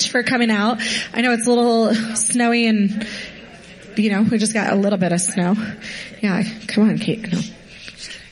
[0.00, 0.78] much for coming out.
[1.12, 3.06] I know it's a little snowy and,
[3.96, 5.54] you know, we just got a little bit of snow.
[6.22, 7.30] Yeah, come on, Kate.
[7.30, 7.38] No.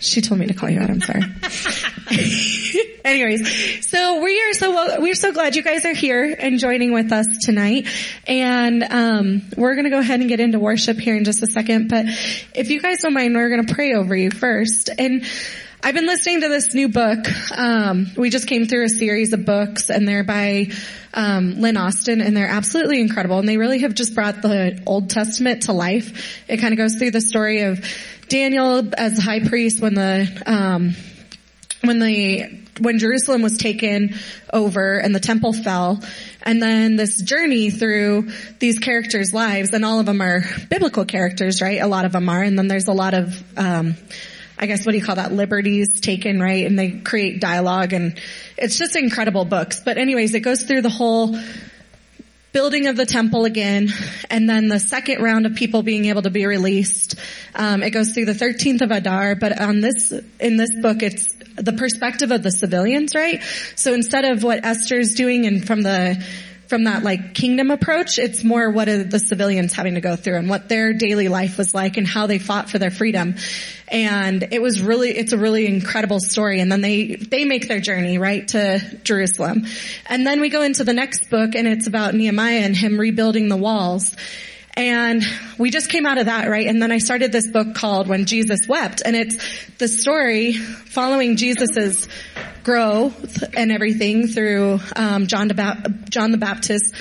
[0.00, 0.88] She told me to call you out.
[0.88, 1.22] I'm sorry.
[3.04, 6.92] Anyways, so we are so well, we're so glad you guys are here and joining
[6.92, 7.86] with us tonight.
[8.26, 11.47] And um, we're going to go ahead and get into worship here in just a
[11.48, 11.88] second.
[11.88, 12.06] But
[12.54, 14.88] if you guys don't mind, we're going to pray over you first.
[14.97, 15.24] And
[15.80, 17.19] I've been listening to this new book.
[17.57, 20.72] Um, we just came through a series of books, and they're by
[21.15, 23.39] um, Lynn Austin, and they're absolutely incredible.
[23.39, 26.42] And they really have just brought the Old Testament to life.
[26.48, 27.80] It kind of goes through the story of
[28.28, 30.97] Daniel as high priest when the um,
[31.84, 34.16] when the when Jerusalem was taken
[34.53, 36.03] over and the temple fell,
[36.42, 41.63] and then this journey through these characters' lives, and all of them are biblical characters,
[41.63, 41.81] right?
[41.81, 43.95] A lot of them are, and then there's a lot of um,
[44.59, 45.33] I guess what do you call that?
[45.33, 46.66] Liberties taken, right?
[46.66, 48.19] And they create dialogue and
[48.57, 49.81] it's just incredible books.
[49.84, 51.39] But anyways, it goes through the whole
[52.53, 53.89] building of the temple again,
[54.31, 57.15] and then the second round of people being able to be released.
[57.55, 61.34] Um, it goes through the 13th of Adar, but on this, in this book, it's
[61.57, 63.43] the perspective of the civilians, right?
[63.77, 66.25] So instead of what Esther's doing and from the
[66.68, 70.36] from that like kingdom approach, it's more what are the civilians having to go through
[70.36, 73.36] and what their daily life was like and how they fought for their freedom.
[73.88, 76.60] And it was really, it's a really incredible story.
[76.60, 79.65] And then they, they make their journey, right, to Jerusalem.
[80.06, 83.48] And then we go into the next book and it's about Nehemiah and him rebuilding
[83.48, 84.14] the walls.
[84.78, 85.25] And
[85.59, 86.69] we just came out of that, right?
[86.69, 89.03] And then I started this book called When Jesus Wept.
[89.04, 89.36] And it's
[89.78, 92.09] the story following Jesus's
[92.63, 96.95] growth and everything through um, John, the John the Baptist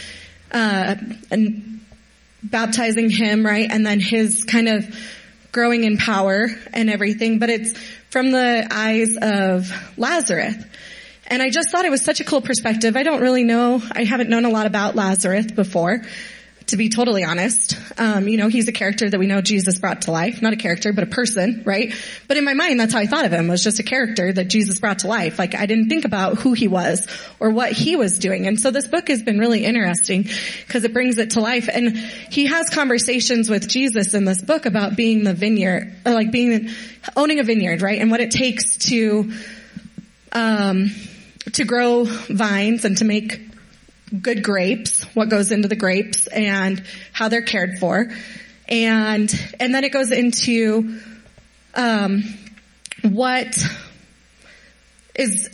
[0.51, 0.95] uh,
[1.29, 1.81] and
[2.41, 3.69] baptizing him, right?
[3.69, 4.97] And then his kind of
[5.51, 7.37] growing in power and everything.
[7.37, 7.77] But it's
[8.09, 10.55] from the eyes of Lazarus.
[11.27, 12.97] And I just thought it was such a cool perspective.
[12.97, 16.01] I don't really know, I haven't known a lot about Lazarus before
[16.67, 17.77] to be totally honest.
[17.97, 20.41] Um, you know, he's a character that we know Jesus brought to life.
[20.41, 21.93] Not a character, but a person, right?
[22.27, 24.49] But in my mind, that's how I thought of him, was just a character that
[24.49, 25.39] Jesus brought to life.
[25.39, 27.07] Like, I didn't think about who he was
[27.39, 28.47] or what he was doing.
[28.47, 30.23] And so this book has been really interesting
[30.65, 31.69] because it brings it to life.
[31.71, 36.69] And he has conversations with Jesus in this book about being the vineyard, like being,
[37.15, 38.01] owning a vineyard, right?
[38.01, 39.31] And what it takes to,
[40.33, 40.91] um,
[41.53, 43.46] to grow vines and to make
[44.21, 48.07] good grapes, what goes into the grapes and how they're cared for.
[48.67, 50.99] And, and then it goes into,
[51.75, 52.23] um,
[53.03, 53.57] what
[55.15, 55.49] is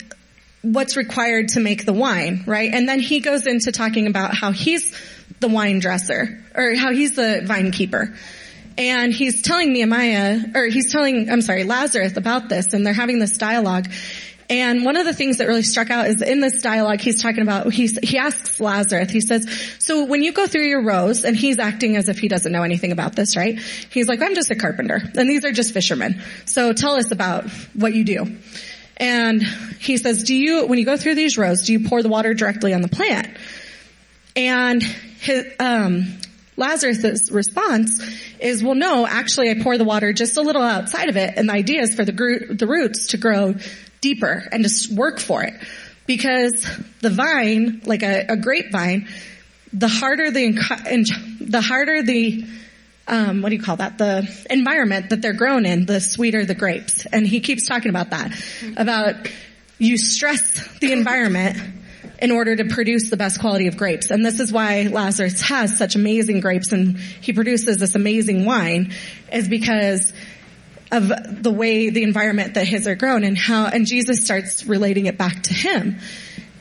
[0.62, 2.74] what's required to make the wine, right?
[2.74, 4.96] And then he goes into talking about how he's
[5.42, 8.16] the wine dresser or how he's the vine keeper.
[8.78, 13.20] And he's telling Nehemiah, or he's telling, I'm sorry, Lazarus about this and they're having
[13.20, 13.88] this dialogue.
[14.50, 17.42] And one of the things that really struck out is in this dialogue, he's talking
[17.42, 19.50] about, he's, he asks Lazarus, he says,
[19.80, 22.64] so when you go through your rows, and he's acting as if he doesn't know
[22.64, 23.60] anything about this, right?
[23.90, 26.22] He's like, I'm just a carpenter, and these are just fishermen.
[26.46, 28.38] So tell us about what you do.
[28.98, 29.42] And
[29.80, 32.34] he says, do you, when you go through these rows, do you pour the water
[32.34, 33.28] directly on the plant?
[34.36, 36.18] And his, um,
[36.56, 38.02] Lazarus' response
[38.40, 41.50] is, well, no, actually I pour the water just a little outside of it, and
[41.50, 43.56] the idea is for the, gro- the roots to grow
[44.04, 45.54] deeper and to work for it.
[46.06, 46.70] Because
[47.02, 49.08] the vine, like a, a grapevine,
[49.72, 50.52] the harder the,
[51.40, 52.46] the harder the,
[53.08, 53.98] um, what do you call that?
[53.98, 57.06] The environment that they're grown in, the sweeter the grapes.
[57.06, 58.34] And he keeps talking about that,
[58.76, 59.16] about
[59.80, 61.58] you stress the environment
[62.22, 64.12] in order to produce the best quality of grapes.
[64.12, 68.94] And this is why Lazarus has such amazing grapes and he produces this amazing wine
[69.32, 70.14] is because
[70.94, 75.08] of the way the environment that his are grown and how, and Jesus starts relating
[75.08, 76.00] it back to him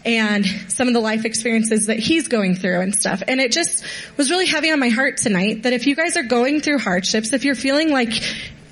[0.04, 3.22] and some of the life experiences that he's going through and stuff.
[3.26, 3.84] And it just
[4.16, 7.32] was really heavy on my heart tonight that if you guys are going through hardships,
[7.32, 8.12] if you're feeling like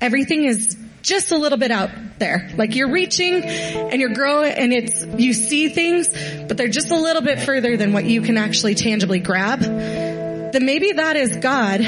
[0.01, 2.51] everything is just a little bit out there.
[2.57, 6.09] Like you're reaching and you're growing and it's, you see things,
[6.47, 10.20] but they're just a little bit further than what you can actually tangibly grab
[10.52, 11.81] then maybe that is God,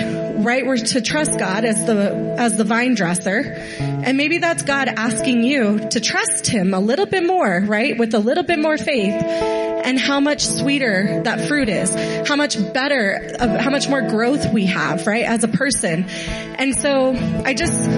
[0.44, 0.64] right?
[0.66, 3.40] We're to trust God as the, as the vine dresser.
[3.78, 7.98] And maybe that's God asking you to trust Him a little bit more, right?
[7.98, 9.14] With a little bit more faith
[9.84, 11.94] and how much sweeter that fruit is,
[12.28, 15.24] how much better, uh, how much more growth we have, right?
[15.24, 16.04] As a person.
[16.08, 17.14] And so
[17.44, 17.88] I just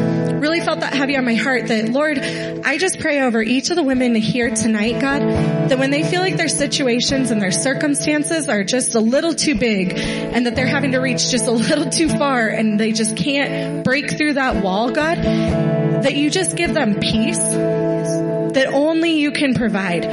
[0.44, 3.76] really felt that heavy on my heart that Lord, I just pray over each of
[3.76, 5.23] the women here tonight, God,
[5.71, 9.54] that when they feel like their situations and their circumstances are just a little too
[9.54, 12.92] big and that that they're having to reach just a little too far and they
[12.92, 19.18] just can't break through that wall, God, that you just give them peace that only
[19.18, 20.04] you can provide.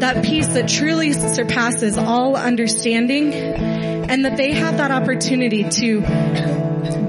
[0.00, 6.00] That peace that truly surpasses all understanding and that they have that opportunity to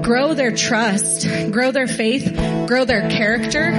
[0.00, 2.32] grow their trust, grow their faith,
[2.68, 3.72] grow their character,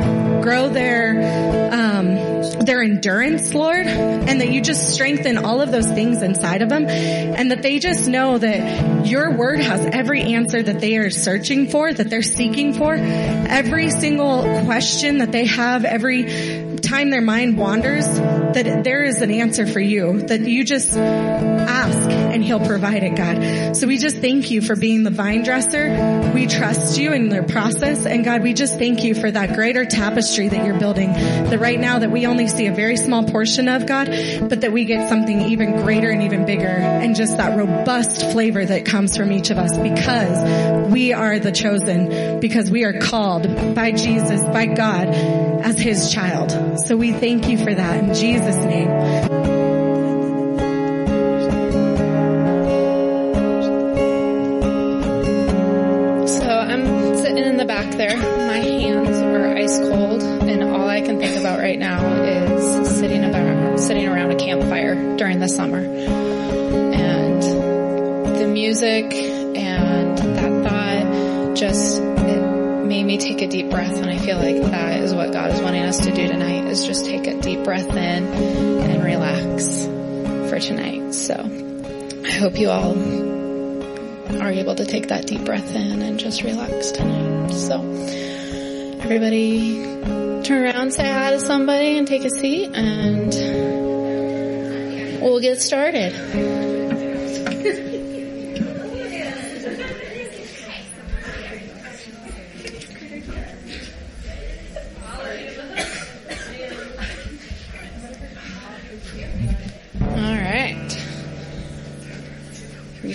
[0.44, 2.29] grow their, um,
[2.66, 6.86] their endurance, Lord, and that you just strengthen all of those things inside of them
[6.88, 11.68] and that they just know that your word has every answer that they are searching
[11.70, 17.56] for, that they're seeking for, every single question that they have, every time their mind
[17.56, 23.04] wanders, that there is an answer for you, that you just ask and he'll provide
[23.04, 23.76] it, God.
[23.76, 26.32] So we just thank you for being the vine dresser.
[26.34, 28.06] We trust you in the process.
[28.06, 31.14] And God, we just thank you for that greater tapestry that you're building.
[31.14, 34.08] That right now that we only see a very small portion of God,
[34.50, 38.66] but that we get something even greater and even bigger and just that robust flavor
[38.66, 43.76] that comes from each of us because we are the chosen, because we are called
[43.76, 46.52] by Jesus, by God as his child.
[46.86, 48.90] So we thank you for that in Jesus name.
[56.28, 61.02] So I'm sitting in the back there, my hands are ice cold, and all I
[61.02, 65.80] can think about right now is sitting about sitting around a campfire during the summer.
[65.80, 72.02] And the music and that thought just
[72.90, 75.62] made me take a deep breath and I feel like that is what God is
[75.62, 79.86] wanting us to do tonight is just take a deep breath in and relax
[80.50, 81.14] for tonight.
[81.14, 81.36] So
[82.26, 82.98] I hope you all
[84.42, 87.52] are able to take that deep breath in and just relax tonight.
[87.52, 87.80] So
[89.04, 89.84] everybody
[90.44, 93.80] turn around, say hi to somebody and take a seat and
[95.22, 96.69] We'll get started.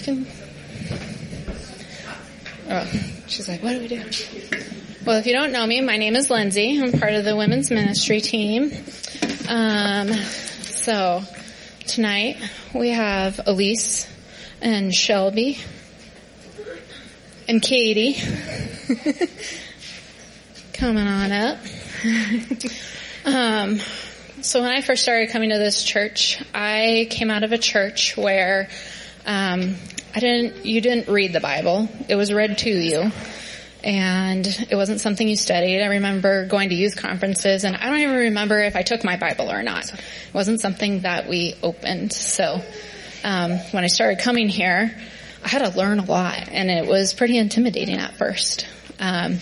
[0.05, 0.27] Can.
[2.71, 2.85] Oh,
[3.27, 4.03] she's like, what do we do?
[5.05, 6.81] Well, if you don't know me, my name is Lindsay.
[6.81, 8.73] I'm part of the women's ministry team.
[9.49, 10.13] Um,
[10.63, 11.23] so
[11.87, 12.39] Tonight
[12.75, 14.09] we have Elise
[14.63, 15.59] and Shelby
[17.47, 18.15] and Katie
[20.73, 21.59] coming on up.
[23.27, 23.79] um,
[24.41, 28.17] so when I first started coming to this church, I came out of a church
[28.17, 28.71] where
[29.27, 29.77] um,
[30.15, 30.65] I didn't.
[30.65, 33.11] You didn't read the Bible; it was read to you,
[33.85, 35.83] and it wasn't something you studied.
[35.83, 39.19] I remember going to youth conferences and I don't even remember if I took my
[39.19, 39.93] Bible or not.
[39.93, 40.01] It
[40.33, 42.13] wasn't something that we opened.
[42.15, 42.63] So,
[43.23, 44.97] um, when I started coming here,
[45.45, 48.67] I had to learn a lot and it was pretty intimidating at first.
[48.99, 49.39] Um,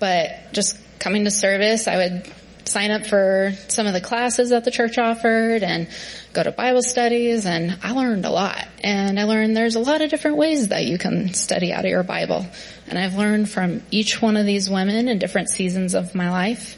[0.00, 2.32] but just coming to service, I would
[2.64, 5.86] sign up for some of the classes that the church offered and
[6.36, 8.68] go to Bible studies and I learned a lot.
[8.84, 11.90] And I learned there's a lot of different ways that you can study out of
[11.90, 12.46] your Bible.
[12.88, 16.76] And I've learned from each one of these women in different seasons of my life.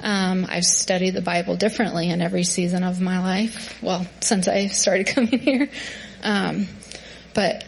[0.00, 3.78] Um, I've studied the Bible differently in every season of my life.
[3.82, 5.68] Well, since I started coming here.
[6.22, 6.66] Um,
[7.34, 7.62] but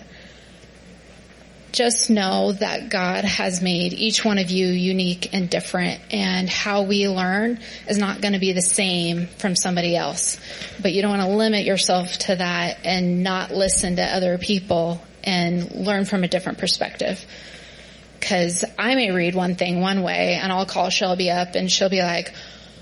[1.76, 6.82] just know that God has made each one of you unique and different and how
[6.82, 10.40] we learn is not going to be the same from somebody else.
[10.80, 15.02] But you don't want to limit yourself to that and not listen to other people
[15.22, 17.22] and learn from a different perspective.
[18.22, 21.90] Cause I may read one thing one way and I'll call Shelby up and she'll
[21.90, 22.32] be like,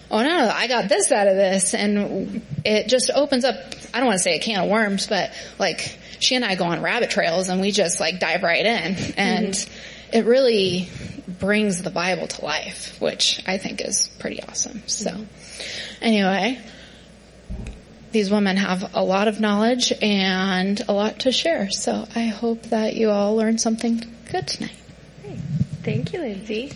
[0.09, 1.75] oh no, I got this out of this.
[1.75, 3.57] And it just opens up,
[3.93, 6.64] I don't want to say a can of worms, but like she and I go
[6.64, 8.97] on rabbit trails and we just like dive right in.
[9.16, 10.16] And mm-hmm.
[10.16, 10.88] it really
[11.28, 14.83] brings the Bible to life, which I think is pretty awesome.
[14.87, 15.26] So
[16.00, 16.61] anyway,
[18.12, 21.71] these women have a lot of knowledge and a lot to share.
[21.71, 24.76] So I hope that you all learned something good tonight.
[25.83, 26.73] Thank you, Lindsay.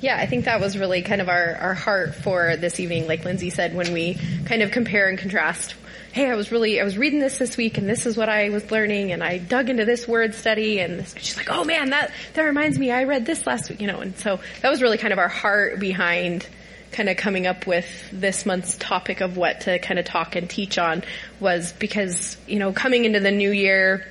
[0.00, 3.08] Yeah, I think that was really kind of our, our heart for this evening.
[3.08, 5.74] Like Lindsay said, when we kind of compare and contrast
[6.12, 8.48] hey, I was really, I was reading this this week and this is what I
[8.50, 12.12] was learning and I dug into this word study and she's like, oh man, that,
[12.34, 14.98] that reminds me, I read this last week, you know, and so that was really
[14.98, 16.46] kind of our heart behind
[16.90, 20.48] kind of coming up with this month's topic of what to kind of talk and
[20.48, 21.04] teach on
[21.38, 24.06] was because, you know, coming into the new year,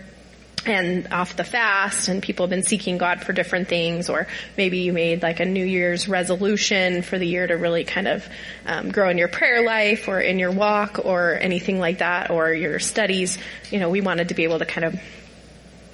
[0.66, 4.80] and off the fast and people have been seeking God for different things or maybe
[4.80, 8.28] you made like a New Year's resolution for the year to really kind of
[8.66, 12.52] um, grow in your prayer life or in your walk or anything like that or
[12.52, 13.38] your studies.
[13.72, 15.00] You know, we wanted to be able to kind of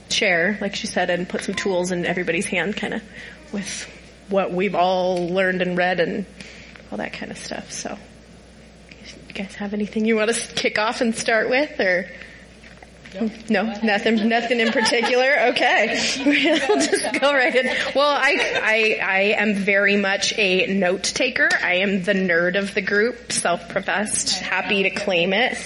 [0.09, 3.03] share, like she said, and put some tools in everybody's hand kind of
[3.51, 3.89] with
[4.29, 6.25] what we've all learned and read and
[6.91, 7.71] all that kind of stuff.
[7.71, 7.97] So,
[9.27, 12.07] you guys have anything you want to kick off and start with or?
[13.49, 15.35] No, nothing, nothing in particular.
[15.49, 17.67] Okay, we'll just go right in.
[17.95, 21.49] Well, I, I, I am very much a note taker.
[21.61, 25.57] I am the nerd of the group, self-professed, happy to claim it.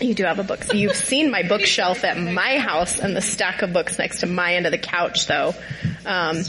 [0.00, 0.64] You do have a book.
[0.64, 4.26] So you've seen my bookshelf at my house and the stack of books next to
[4.26, 5.54] my end of the couch, though.
[6.04, 6.42] Um,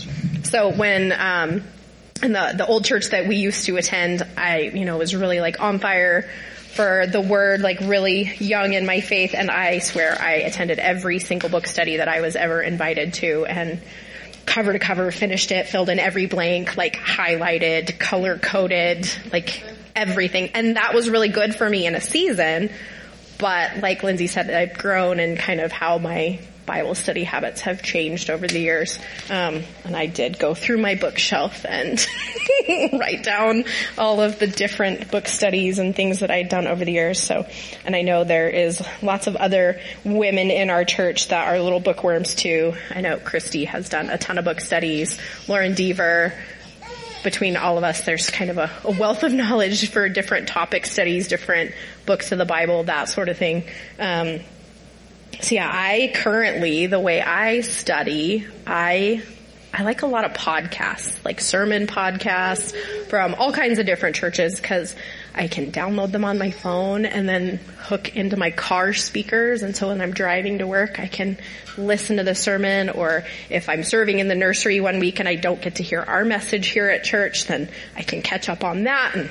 [0.44, 1.64] so when um,
[2.24, 5.40] in the the old church that we used to attend, I you know was really
[5.42, 6.30] like on fire
[6.76, 11.20] for the word like really young in my faith and I swear I attended every
[11.20, 13.80] single book study that I was ever invited to and
[14.46, 19.64] cover to cover finished it, filled in every blank, like highlighted, color coded, like
[19.96, 20.50] everything.
[20.54, 22.70] And that was really good for me in a season.
[23.38, 27.82] But like Lindsay said, I've grown and kind of how my Bible study habits have
[27.82, 29.00] changed over the years.
[29.30, 32.04] Um, and I did go through my bookshelf and
[32.94, 33.66] write down
[33.98, 37.22] all of the different book studies and things that I'd done over the years.
[37.22, 37.46] So,
[37.86, 41.80] and I know there is lots of other women in our church that are little
[41.80, 42.74] bookworms too.
[42.90, 45.20] I know Christy has done a ton of book studies.
[45.48, 46.34] Lauren Deaver,
[47.24, 50.86] between all of us, there's kind of a, a, wealth of knowledge for different topic
[50.86, 51.74] studies, different
[52.06, 53.64] books of the Bible, that sort of thing.
[54.00, 54.40] Um,
[55.42, 59.22] so yeah, I currently, the way I study, I,
[59.74, 62.76] I like a lot of podcasts, like sermon podcasts
[63.10, 64.96] from all kinds of different churches because
[65.34, 69.64] I can download them on my phone and then hook into my car speakers.
[69.64, 71.38] And so when I'm driving to work, I can
[71.78, 75.36] listen to the sermon or if I'm serving in the nursery one week and I
[75.36, 78.84] don't get to hear our message here at church, then I can catch up on
[78.86, 79.30] that and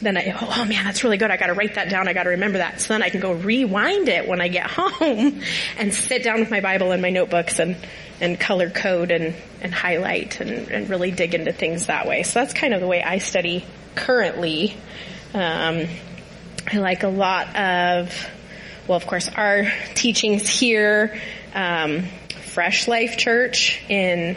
[0.00, 1.30] then I, oh man, that's really good.
[1.30, 2.08] I gotta write that down.
[2.08, 2.80] I gotta remember that.
[2.80, 5.42] So then I can go rewind it when I get home
[5.76, 7.76] and sit down with my Bible and my notebooks and,
[8.20, 12.22] and color code and, and highlight and, and really dig into things that way.
[12.22, 13.64] So that's kind of the way I study
[13.94, 14.76] currently.
[15.34, 15.86] Um,
[16.66, 18.28] I like a lot of,
[18.86, 21.18] well, of course, our teachings here,
[21.54, 22.04] um,
[22.42, 24.36] Fresh Life Church in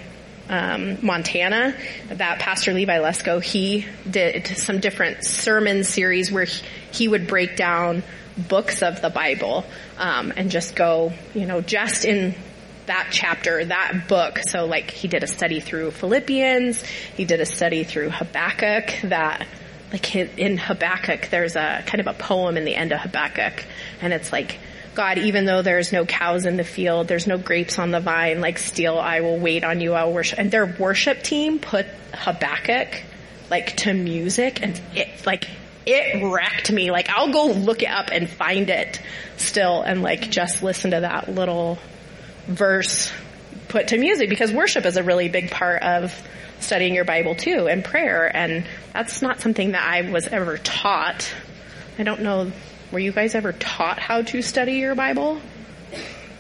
[0.50, 1.76] um, Montana,
[2.08, 6.46] that Pastor Levi Lusko, he did some different sermon series where
[6.92, 8.04] he, would break down
[8.38, 9.66] books of the Bible
[9.98, 12.36] um, and just go, you know, just in
[12.86, 14.40] that chapter, that book.
[14.40, 19.48] So like he did a study through Philippians, he did a study through Habakkuk that
[19.92, 23.66] like in Habakkuk, there's a kind of a poem in the end of Habakkuk
[24.02, 24.58] and it's like
[24.94, 28.42] God, even though there's no cows in the field, there's no grapes on the vine,
[28.42, 30.38] like still I will wait on you, I'll worship.
[30.40, 33.04] And their worship team put Habakkuk
[33.50, 35.48] like to music and it like
[35.86, 36.92] it wrecked me.
[36.92, 39.02] Like I'll go look it up and find it
[39.38, 41.80] still and like just listen to that little
[42.48, 43.12] verse
[43.68, 46.14] put to music because worship is a really big part of
[46.60, 51.34] studying your Bible too and prayer and that's not something that I was ever taught.
[51.98, 52.52] I don't know,
[52.92, 55.40] were you guys ever taught how to study your Bible?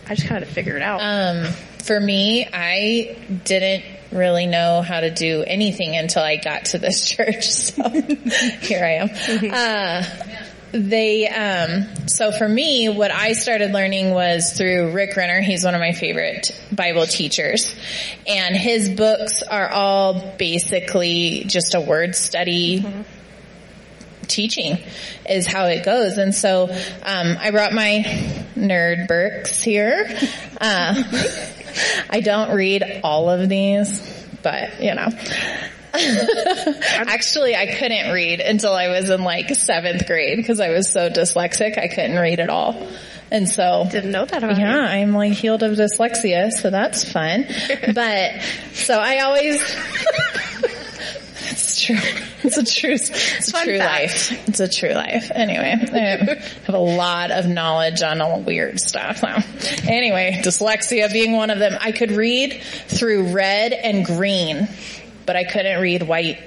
[0.07, 0.99] I just kind of figured it out.
[1.01, 1.45] Um,
[1.83, 7.05] for me, I didn't really know how to do anything until I got to this
[7.09, 7.49] church.
[7.51, 7.89] So
[8.61, 9.53] here I am.
[9.53, 10.03] Uh,
[10.73, 15.41] they, um, so for me, what I started learning was through Rick Renner.
[15.41, 17.75] He's one of my favorite Bible teachers
[18.27, 22.85] and his books are all basically just a word study.
[24.31, 24.79] Teaching
[25.29, 26.69] is how it goes, and so
[27.03, 28.03] um, I brought my
[28.55, 30.07] nerd books here.
[30.59, 31.03] Uh,
[32.09, 35.09] I don't read all of these, but you know.
[35.93, 41.09] Actually, I couldn't read until I was in like seventh grade because I was so
[41.09, 41.77] dyslexic.
[41.77, 42.87] I couldn't read at all.
[43.31, 45.03] And so, Didn't know that about yeah, you.
[45.03, 47.45] I'm like healed of dyslexia, so that's fun.
[47.93, 48.41] but,
[48.73, 49.61] so I always,
[51.51, 51.97] it's true.
[52.43, 54.31] It's a true, it's a Fun true fact.
[54.31, 54.47] life.
[54.49, 55.29] It's a true life.
[55.33, 56.35] Anyway, I
[56.65, 59.43] have a lot of knowledge on all weird stuff now.
[59.87, 61.77] Anyway, dyslexia being one of them.
[61.79, 64.67] I could read through red and green,
[65.25, 66.39] but I couldn't read white.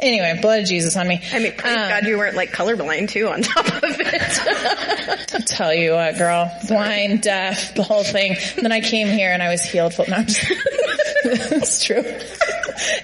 [0.00, 1.20] Anyway, blood of Jesus on me.
[1.32, 5.34] I mean, praise Um, God you weren't like colorblind too on top of it.
[5.34, 6.50] I'll tell you what, girl.
[6.66, 8.36] Blind, deaf, the whole thing.
[8.56, 9.94] And then I came here and I was healed.
[9.98, 10.42] No, I'm just,
[11.24, 12.02] it's true.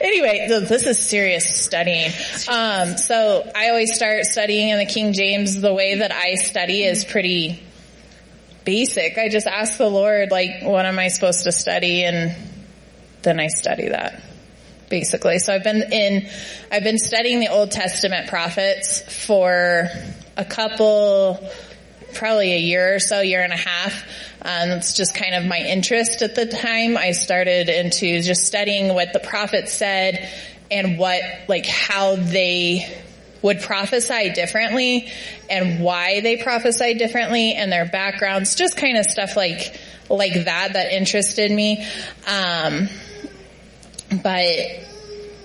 [0.01, 2.11] anyway, this is serious studying.
[2.49, 5.61] Um, so I always start studying in the King James.
[5.61, 7.63] The way that I study is pretty
[8.65, 9.17] basic.
[9.17, 12.05] I just ask the Lord, like, what am I supposed to study?
[12.05, 12.35] And
[13.23, 14.23] then I study that.
[14.89, 15.39] Basically.
[15.39, 16.29] So I've been in,
[16.73, 19.89] I've been studying the Old Testament prophets for
[20.37, 21.39] a couple,
[22.15, 24.03] probably a year or so, year and a half.
[24.41, 26.97] Um, it's just kind of my interest at the time.
[26.97, 30.27] I started into just studying what the prophets said
[30.71, 32.87] and what, like, how they
[33.43, 35.11] would prophesy differently
[35.51, 40.73] and why they prophesy differently and their backgrounds, just kind of stuff like, like that
[40.73, 41.87] that interested me.
[42.27, 42.89] Um,
[44.23, 44.57] but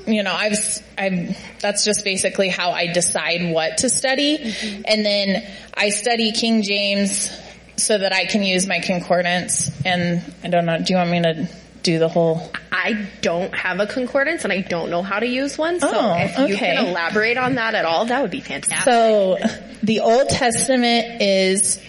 [0.06, 4.38] you know, I've, I've, that's just basically how I decide what to study.
[4.38, 4.82] Mm-hmm.
[4.86, 7.32] And then I study King James
[7.78, 9.72] so that I can use my concordance.
[9.86, 11.48] And I don't know, do you want me to
[11.84, 12.52] do the whole?
[12.72, 15.80] I don't have a concordance and I don't know how to use one.
[15.80, 16.76] So Oh, if you okay.
[16.76, 18.84] can elaborate on that at all, that would be fantastic.
[18.84, 19.38] So
[19.84, 21.80] the Old Testament is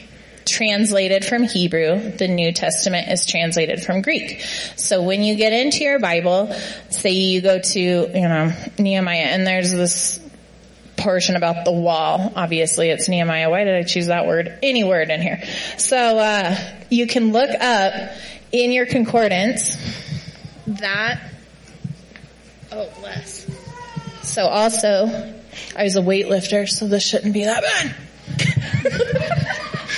[0.46, 2.10] translated from Hebrew.
[2.10, 4.40] The New Testament is translated from Greek.
[4.76, 6.54] So when you get into your Bible,
[6.90, 10.20] say you go to, you know, Nehemiah and there's this
[10.96, 12.32] portion about the wall.
[12.36, 13.50] Obviously it's Nehemiah.
[13.50, 14.58] Why did I choose that word?
[14.62, 15.42] Any word in here.
[15.76, 16.56] So, uh,
[16.90, 18.12] you can look up
[18.52, 19.76] in your concordance
[20.66, 21.20] that,
[22.70, 23.46] oh, less.
[24.22, 25.34] So also,
[25.76, 27.96] I was a weightlifter, so this shouldn't be that bad.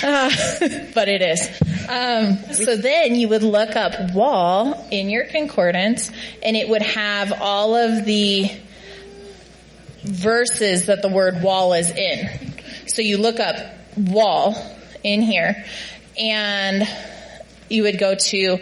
[0.03, 0.29] Uh,
[0.93, 1.49] but it is.
[1.89, 6.11] Um, so then you would look up wall in your concordance,
[6.43, 8.51] and it would have all of the
[10.03, 12.29] verses that the word wall is in.
[12.87, 13.55] So you look up
[13.97, 14.55] wall
[15.03, 15.65] in here,
[16.19, 16.87] and
[17.69, 18.59] you would go to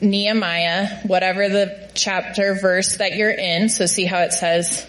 [0.00, 3.68] Nehemiah, whatever the chapter verse that you're in.
[3.68, 4.86] So see how it says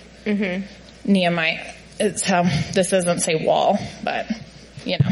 [1.05, 1.73] Nehemiah.
[1.99, 4.27] It's how this doesn't say wall, but
[4.85, 5.09] you know.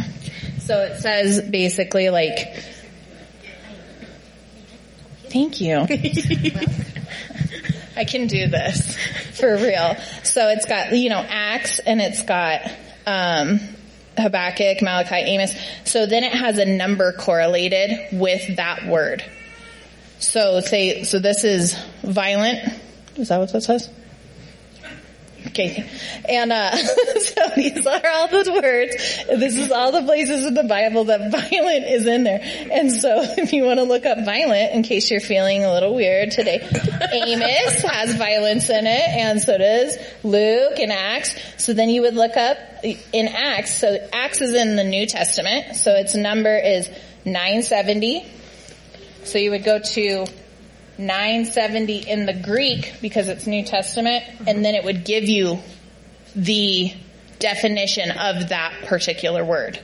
[0.67, 2.61] So it says basically like,
[5.29, 5.77] thank you.
[7.95, 8.97] I can do this
[9.39, 9.95] for real.
[10.23, 12.69] So it's got, you know, Acts and it's got,
[13.05, 13.61] um,
[14.17, 15.53] Habakkuk, Malachi, Amos.
[15.85, 19.23] So then it has a number correlated with that word.
[20.19, 22.59] So say, so this is violent.
[23.15, 23.89] Is that what that says?
[25.47, 25.89] Okay.
[26.27, 28.95] And, uh, so these are all the words.
[29.39, 32.41] This is all the places in the Bible that violent is in there.
[32.71, 35.95] And so if you want to look up violent, in case you're feeling a little
[35.95, 36.59] weird today,
[37.13, 41.35] Amos has violence in it, and so does Luke and Acts.
[41.57, 45.75] So then you would look up in Acts, so Acts is in the New Testament,
[45.75, 46.89] so its number is
[47.25, 48.25] 970.
[49.23, 50.25] So you would go to
[50.97, 55.59] 970 in the Greek because it's New Testament, and then it would give you
[56.35, 56.91] the
[57.39, 59.79] definition of that particular word.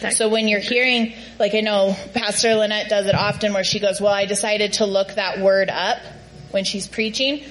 [0.00, 3.80] That- so when you're hearing, like I know Pastor Lynette does it often where she
[3.80, 5.98] goes, well, I decided to look that word up
[6.50, 7.44] when she's preaching.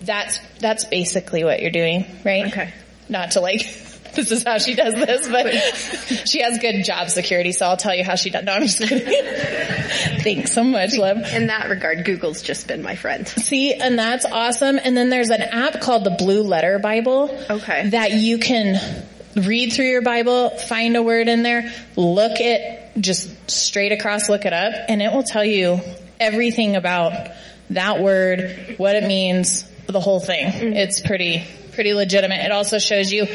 [0.00, 2.46] That's, that's basically what you're doing, right?
[2.46, 2.72] Okay.
[3.08, 3.60] Not to like,
[4.14, 5.52] this is how she does this, but
[6.28, 8.44] she has good job security, so I'll tell you how she does.
[8.44, 9.06] No, I'm just kidding.
[10.22, 11.18] Thanks so much, love.
[11.32, 13.26] In that regard, Google's just been my friend.
[13.28, 14.78] See, and that's awesome.
[14.82, 17.30] And then there's an app called the Blue Letter Bible.
[17.50, 17.90] Okay.
[17.90, 19.04] That you can
[19.36, 24.44] read through your Bible, find a word in there, look it just straight across, look
[24.44, 25.80] it up, and it will tell you
[26.20, 27.30] everything about
[27.70, 30.46] that word, what it means, the whole thing.
[30.46, 30.72] Mm-hmm.
[30.74, 32.44] It's pretty, pretty legitimate.
[32.44, 33.26] It also shows you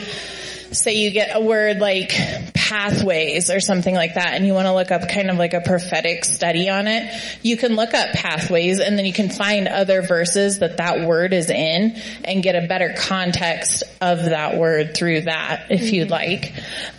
[0.71, 2.11] say you get a word like
[2.53, 5.61] pathways or something like that and you want to look up kind of like a
[5.61, 10.01] prophetic study on it, you can look up pathways and then you can find other
[10.01, 15.21] verses that that word is in and get a better context of that word through
[15.21, 16.53] that if you'd like.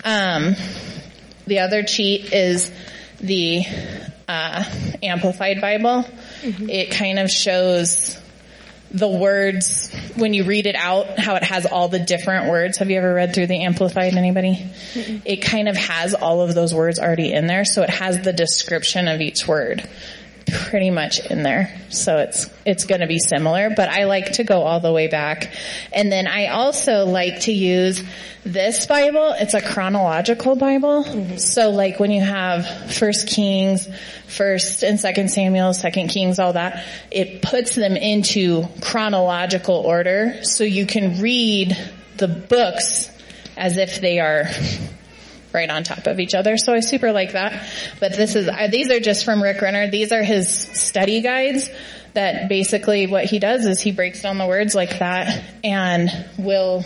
[0.04, 0.56] Um,
[1.46, 2.72] the other cheat is
[3.20, 3.62] the
[4.26, 4.64] uh,
[5.02, 6.04] Amplified Bible.
[6.42, 8.19] It kind of shows
[8.90, 12.78] the words when you read it out how it has all the different words.
[12.78, 14.66] Have you ever read through the amplified anybody?
[15.24, 18.32] It kind of has all of those words already in there so it has the
[18.32, 19.88] description of each word
[20.46, 21.74] pretty much in there.
[21.90, 25.08] So it's it's going to be similar but i like to go all the way
[25.08, 25.52] back.
[25.92, 28.02] And then i also like to use
[28.44, 29.34] this bible.
[29.38, 31.04] It's a chronological bible.
[31.04, 31.36] Mm-hmm.
[31.36, 33.88] So like when you have first kings
[34.26, 40.42] first and second samuel second kings all that it puts them into chronological order.
[40.42, 41.76] So you can read
[42.16, 43.10] the books
[43.56, 44.44] as if they are
[45.52, 46.56] right on top of each other.
[46.56, 47.68] So I super like that.
[47.98, 49.90] But this is, these are just from Rick Renner.
[49.90, 51.68] These are his study guides
[52.14, 56.84] that basically what he does is he breaks down the words like that and will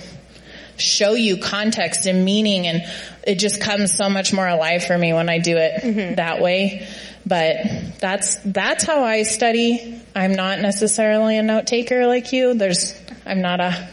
[0.76, 2.82] show you context and meaning and
[3.26, 6.14] it just comes so much more alive for me when I do it mm-hmm.
[6.16, 6.86] that way.
[7.24, 7.56] But
[8.00, 10.00] that's, that's how I study.
[10.14, 12.54] I'm not necessarily a note taker like you.
[12.54, 13.88] There's, I'm not a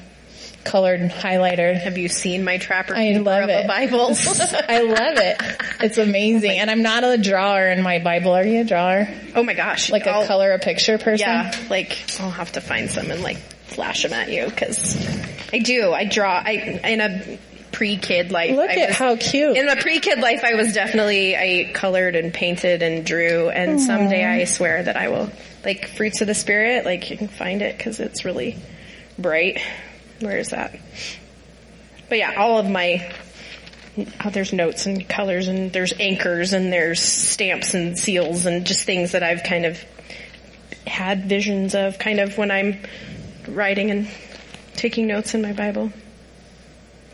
[0.64, 1.76] colored highlighter.
[1.76, 3.66] Have you seen my trapper I keeper love of it.
[3.66, 3.72] a?
[4.72, 5.42] I love it.
[5.82, 6.52] It's amazing.
[6.60, 8.32] And I'm not a drawer in my Bible.
[8.34, 9.08] Are you a drawer?
[9.36, 9.90] oh my gosh.
[9.92, 11.28] Like a I'll- color a picture person?
[11.28, 14.96] Yeah, like I'll have to find some and like flash them at you because
[15.54, 15.92] I do.
[15.94, 16.42] I draw.
[16.46, 16.52] I
[16.84, 17.38] in a
[17.72, 18.56] pre-kid life.
[18.56, 19.56] Look I at was- how cute.
[19.58, 23.50] In the pre-kid life, I was definitely I colored and painted and drew.
[23.50, 25.32] And someday I swear that I will
[25.66, 26.86] like fruits of the spirit.
[26.86, 28.58] Like you can find it because it's really
[29.18, 29.62] bright.
[30.22, 30.78] Where is that?
[32.10, 33.12] But yeah, all of my
[33.98, 38.84] oh, there's notes and colors and there's anchors and there's stamps and seals and just
[38.84, 39.84] things that I've kind of
[40.88, 42.80] had visions of kind of when I'm
[43.48, 44.08] writing and
[44.76, 45.92] taking notes in my Bible.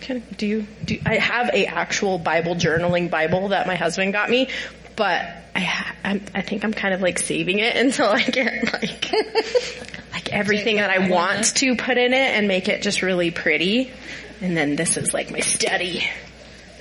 [0.09, 4.29] Of, do you, do, I have a actual Bible journaling Bible that my husband got
[4.29, 4.47] me,
[4.95, 9.11] but I, I'm, I think I'm kind of like saving it until I get like,
[10.27, 11.53] like everything that I want uh-huh.
[11.55, 13.91] to put in it and make it just really pretty.
[14.41, 16.09] And then this is like my study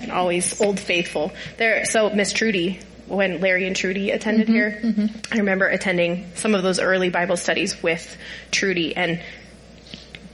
[0.01, 1.33] and always old faithful.
[1.57, 5.17] There, so Miss Trudy, when Larry and Trudy attended mm-hmm, here, mm-hmm.
[5.33, 8.17] I remember attending some of those early Bible studies with
[8.51, 9.23] Trudy and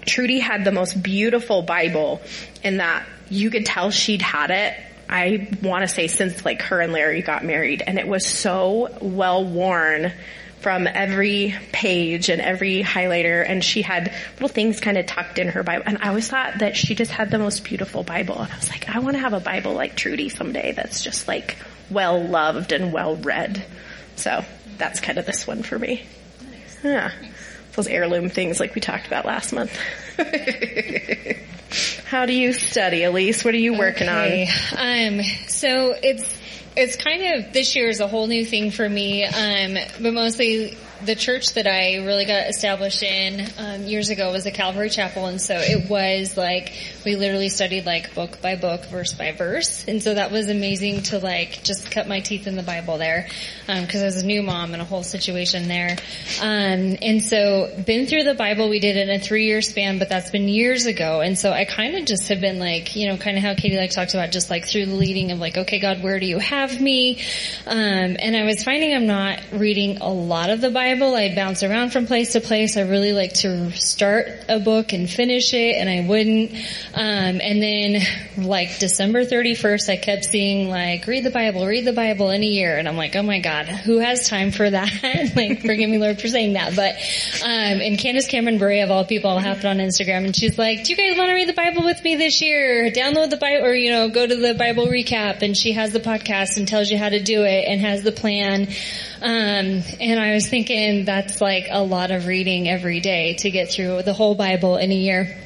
[0.04, 2.20] Trudy had the most beautiful Bible
[2.64, 4.74] in that you could tell she'd had it.
[5.08, 8.96] I want to say since like her and Larry got married and it was so
[9.00, 10.12] well worn
[10.62, 15.48] from every page and every highlighter and she had little things kind of tucked in
[15.48, 18.52] her Bible and I always thought that she just had the most beautiful Bible and
[18.52, 21.56] I was like I want to have a Bible like Trudy someday that's just like
[21.90, 23.64] well loved and well read.
[24.16, 24.44] So
[24.78, 26.04] that's kind of this one for me.
[26.82, 27.12] Yeah.
[27.72, 29.76] Those heirloom things like we talked about last month.
[32.04, 33.44] How do you study, Elise?
[33.44, 34.48] What are you working Okay.
[34.76, 36.41] Um, so it's
[36.76, 40.76] it's kind of this year is a whole new thing for me, um, but mostly
[41.04, 45.26] the church that I really got established in um, years ago was the Calvary Chapel,
[45.26, 46.72] and so it was like
[47.04, 51.02] we literally studied like book by book, verse by verse, and so that was amazing
[51.02, 53.26] to like just cut my teeth in the Bible there
[53.66, 55.96] because I was a new mom and a whole situation there,
[56.40, 58.68] um, and so been through the Bible.
[58.68, 61.50] We did it in a three year span, but that's been years ago, and so
[61.50, 64.14] I kind of just have been like you know kind of how Katie like talked
[64.14, 67.20] about just like through the leading of like okay God, where do you have me?
[67.66, 71.14] Um, and I was finding I'm not reading a lot of the Bible Bible.
[71.14, 72.76] I'd bounce around from place to place.
[72.76, 76.52] I really like to start a book and finish it and I wouldn't.
[76.92, 78.02] Um, and then
[78.36, 82.46] like December 31st, I kept seeing like, read the Bible, read the Bible in a
[82.46, 82.76] year.
[82.76, 85.32] And I'm like, oh my God, who has time for that?
[85.36, 86.76] like, forgive me Lord for saying that.
[86.76, 86.96] But,
[87.42, 90.92] um, and Candace Cameron Bure of all people happened on Instagram and she's like, do
[90.92, 92.90] you guys want to read the Bible with me this year?
[92.90, 96.00] Download the Bible or, you know, go to the Bible recap and she has the
[96.00, 98.68] podcast and tells you how to do it and has the plan.
[99.22, 103.70] Um, and I was thinking that's like a lot of reading every day to get
[103.70, 105.36] through the whole Bible in a year.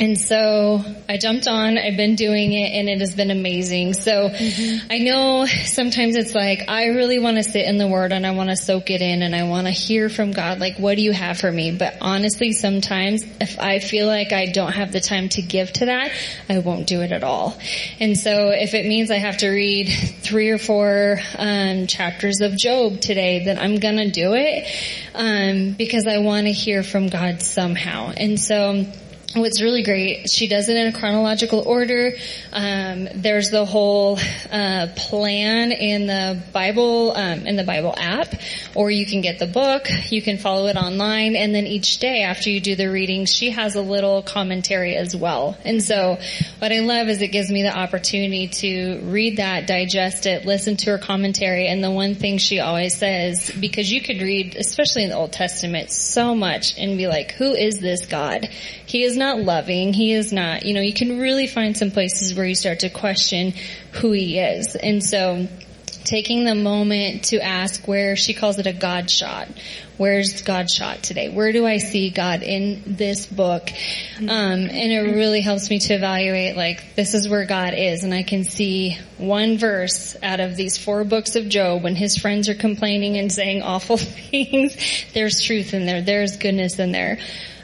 [0.00, 3.94] And so I jumped on, I've been doing it and it has been amazing.
[3.94, 4.86] So mm-hmm.
[4.92, 8.30] I know sometimes it's like, I really want to sit in the word and I
[8.30, 11.02] want to soak it in and I want to hear from God, like, what do
[11.02, 11.72] you have for me?
[11.72, 15.86] But honestly, sometimes if I feel like I don't have the time to give to
[15.86, 16.12] that,
[16.48, 17.58] I won't do it at all.
[17.98, 22.56] And so if it means I have to read three or four, um, chapters of
[22.56, 24.64] Job today, then I'm gonna do it,
[25.16, 28.12] um, because I want to hear from God somehow.
[28.16, 28.86] And so,
[29.34, 32.14] what's really great, she does it in a chronological order.
[32.50, 34.18] Um, there's the whole
[34.50, 38.34] uh, plan in the Bible um, in the Bible app,
[38.74, 39.86] or you can get the book.
[40.10, 43.50] You can follow it online, and then each day after you do the reading, she
[43.50, 45.58] has a little commentary as well.
[45.62, 46.18] And so,
[46.58, 50.76] what I love is it gives me the opportunity to read that, digest it, listen
[50.78, 55.04] to her commentary, and the one thing she always says, because you could read, especially
[55.04, 58.48] in the Old Testament, so much and be like, "Who is this God?"
[58.88, 59.92] He is not loving.
[59.92, 62.88] He is not, you know, you can really find some places where you start to
[62.88, 63.52] question
[63.92, 64.76] who he is.
[64.76, 65.46] And so
[66.04, 69.46] taking the moment to ask where she calls it a God shot.
[69.98, 71.28] Where's God shot today?
[71.28, 73.68] Where do I see God in this book?
[74.20, 78.14] Um, and it really helps me to evaluate like this is where God is, and
[78.14, 82.48] I can see one verse out of these four books of Job when his friends
[82.48, 84.76] are complaining and saying awful things.
[85.12, 86.00] There's truth in there.
[86.00, 87.18] There's goodness in there.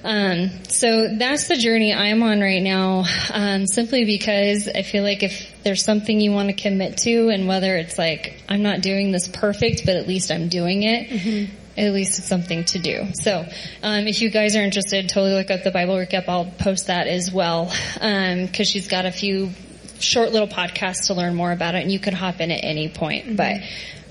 [0.04, 5.22] Um, so that's the journey I'm on right now, um, simply because I feel like
[5.22, 9.12] if there's something you want to commit to, and whether it's like I'm not doing
[9.12, 11.08] this perfect, but at least I'm doing it.
[11.08, 11.54] Mm-hmm.
[11.76, 13.06] At least it's something to do.
[13.14, 13.46] So,
[13.82, 16.28] um, if you guys are interested, totally look up the Bible recap.
[16.28, 17.64] I'll post that as well,
[17.94, 19.50] because um, she's got a few
[19.98, 22.90] short little podcasts to learn more about it, and you can hop in at any
[22.90, 23.24] point.
[23.24, 23.36] Mm-hmm.
[23.36, 23.56] But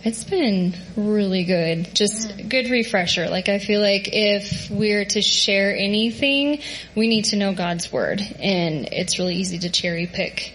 [0.04, 1.94] it's been really good.
[1.96, 2.50] Just mm.
[2.50, 3.30] good refresher.
[3.30, 6.60] Like I feel like if we're to share anything,
[6.96, 8.22] we need to know God's word.
[8.40, 10.54] And it's really easy to cherry pick.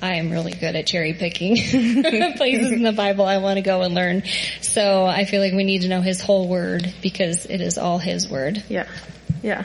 [0.00, 1.56] I am really good at cherry picking
[2.36, 4.22] places in the Bible I want to go and learn.
[4.60, 7.98] So I feel like we need to know His whole word because it is all
[7.98, 8.62] His word.
[8.68, 8.86] Yeah.
[9.42, 9.64] Yeah.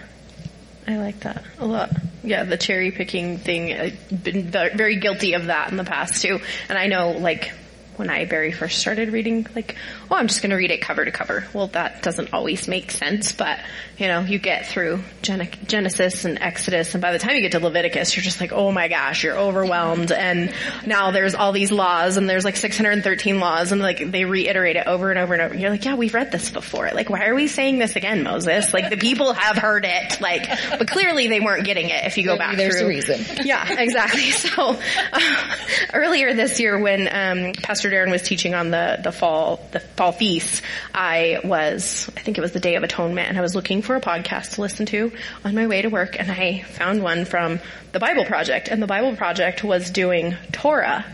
[0.88, 1.92] I like that a lot.
[2.24, 6.40] Yeah, the cherry picking thing, I've been very guilty of that in the past too.
[6.68, 7.52] And I know like
[7.98, 9.76] when I very first started reading, like,
[10.10, 11.46] oh, I'm just going to read it cover to cover.
[11.54, 13.60] Well, that doesn't always make sense, but
[13.98, 17.52] you know, you get through Gen- Genesis and Exodus, and by the time you get
[17.54, 20.54] to Leviticus, you're just like, oh my gosh, you're overwhelmed, and
[20.86, 24.88] now there's all these laws, and there's like 613 laws, and like they reiterate it
[24.88, 25.56] over and over and over.
[25.56, 26.90] You're like, yeah, we've read this before.
[26.94, 28.74] Like, why are we saying this again, Moses?
[28.74, 32.06] Like, the people have heard it, like, but clearly they weren't getting it.
[32.06, 33.26] If you go back there's through, a reason.
[33.44, 34.32] Yeah, exactly.
[34.44, 34.78] So
[35.12, 35.20] uh,
[35.94, 40.12] earlier this year, when um, Pastor Darren was teaching on the the fall the fall
[40.12, 40.62] feast,
[40.94, 43.96] I was I think it was the Day of Atonement, and I was looking for
[43.96, 45.12] a podcast to listen to
[45.44, 47.60] on my way to work, and I found one from
[47.92, 51.06] the Bible Project, and the Bible Project was doing Torah.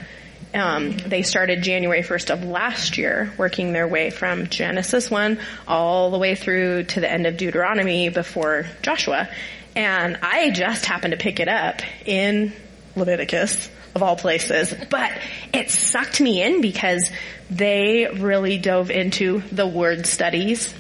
[0.54, 6.10] Um, they started January 1st of last year, working their way from Genesis 1 all
[6.10, 9.30] the way through to the end of Deuteronomy before Joshua.
[9.76, 12.52] And I just happened to pick it up in
[12.96, 15.12] Leviticus of all places, but
[15.54, 17.10] it sucked me in because
[17.50, 20.74] they really dove into the word studies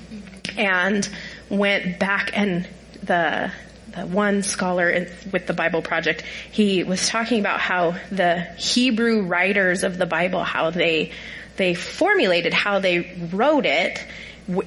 [0.58, 1.08] and
[1.50, 2.67] went back and
[3.04, 3.52] the
[3.91, 9.84] the one scholar with the Bible Project, he was talking about how the Hebrew writers
[9.84, 11.12] of the Bible, how they
[11.58, 14.06] they formulated how they wrote it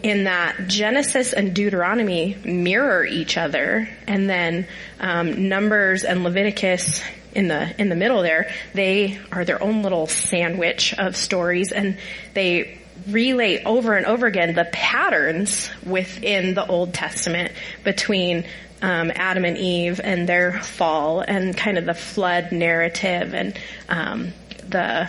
[0.02, 4.66] in that Genesis and Deuteronomy mirror each other, and then
[5.00, 7.00] um, Numbers and Leviticus
[7.34, 11.98] in the in the middle there, they are their own little sandwich of stories, and
[12.34, 17.52] they relate over and over again the patterns within the Old Testament
[17.84, 18.44] between
[18.80, 24.32] um, Adam and Eve and their fall and kind of the flood narrative and um,
[24.68, 25.08] the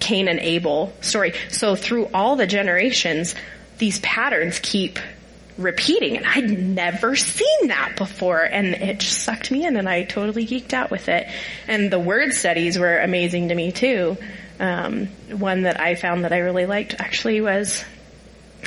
[0.00, 1.32] Cain and Abel story.
[1.48, 3.34] So through all the generations,
[3.78, 4.98] these patterns keep
[5.56, 10.04] repeating and I'd never seen that before and it just sucked me in and I
[10.04, 11.28] totally geeked out with it.
[11.68, 14.16] And the word studies were amazing to me too.
[14.58, 17.84] Um, one that I found that I really liked actually was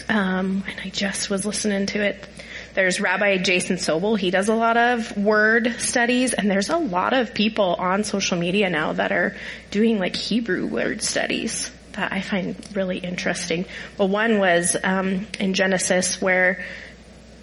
[0.10, 2.28] um, and I just was listening to it.
[2.74, 4.18] There's Rabbi Jason Sobel.
[4.18, 8.38] He does a lot of word studies, and there's a lot of people on social
[8.38, 9.36] media now that are
[9.72, 13.66] doing like Hebrew word studies I find really interesting.
[13.98, 16.64] Well, one was um, in Genesis where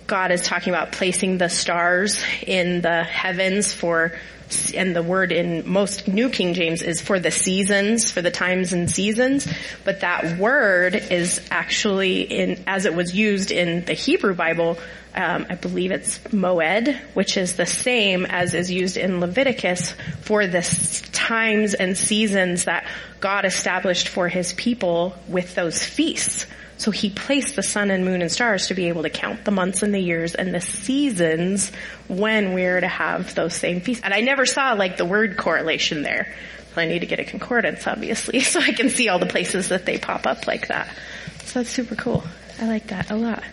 [0.06, 4.12] God is talking about placing the stars in the heavens for,
[4.74, 8.72] and the word in most New King James is for the seasons, for the times
[8.72, 9.48] and seasons,
[9.84, 14.78] but that word is actually in, as it was used in the Hebrew Bible,
[15.14, 20.46] um, I believe it's moed, which is the same as is used in Leviticus for
[20.46, 20.62] the
[21.24, 22.87] times and seasons that
[23.20, 26.46] God established for his people with those feasts.
[26.76, 29.50] So he placed the sun and moon and stars to be able to count the
[29.50, 31.70] months and the years and the seasons
[32.08, 34.04] when we're to have those same feasts.
[34.04, 36.34] And I never saw like the word correlation there.
[36.74, 39.68] So I need to get a concordance obviously so I can see all the places
[39.68, 40.94] that they pop up like that.
[41.44, 42.22] So that's super cool.
[42.60, 43.44] I like that a lot.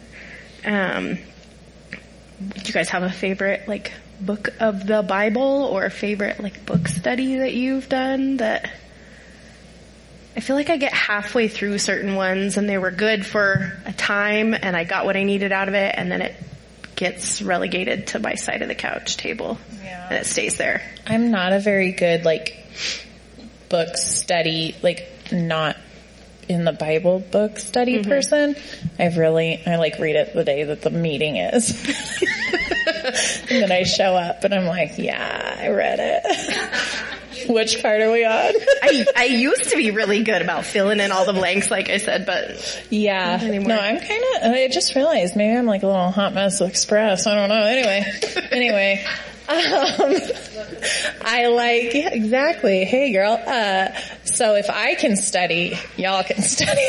[0.65, 1.15] Um,
[2.39, 3.93] do you guys have a favorite like
[4.25, 8.71] book of the Bible or a favorite like book study that you've done that
[10.35, 13.91] I feel like I get halfway through certain ones and they were good for a
[13.91, 16.35] time and I got what I needed out of it and then it
[16.95, 20.07] gets relegated to my side of the couch table Yeah.
[20.07, 20.81] and it stays there.
[21.05, 22.65] I'm not a very good like
[23.69, 25.75] book study, like not
[26.47, 28.09] in the Bible book study mm-hmm.
[28.09, 28.55] person.
[28.99, 31.71] I've really, I like read it the day that the meeting is.
[33.49, 37.47] and then I show up and I'm like, yeah, I read it.
[37.49, 38.53] Which part are we on?
[38.83, 41.97] I, I used to be really good about filling in all the blanks like I
[41.97, 43.37] said, but Yeah.
[43.37, 47.25] No, I'm kind of, I just realized maybe I'm like a little hot mess express.
[47.25, 47.63] I don't know.
[47.65, 48.05] Anyway,
[48.51, 49.05] anyway.
[49.51, 50.15] Um,
[51.21, 52.85] I like, exactly.
[52.85, 53.33] Hey girl.
[53.33, 53.89] Uh,
[54.23, 56.87] so if I can study, y'all can study.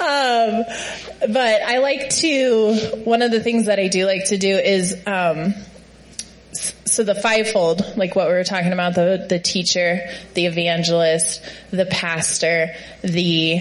[0.00, 0.64] um,
[1.32, 4.96] but I like to, one of the things that I do like to do is,
[5.06, 5.54] um,
[6.52, 10.00] so the fivefold, like what we were talking about, the, the teacher,
[10.34, 13.60] the evangelist, the pastor, the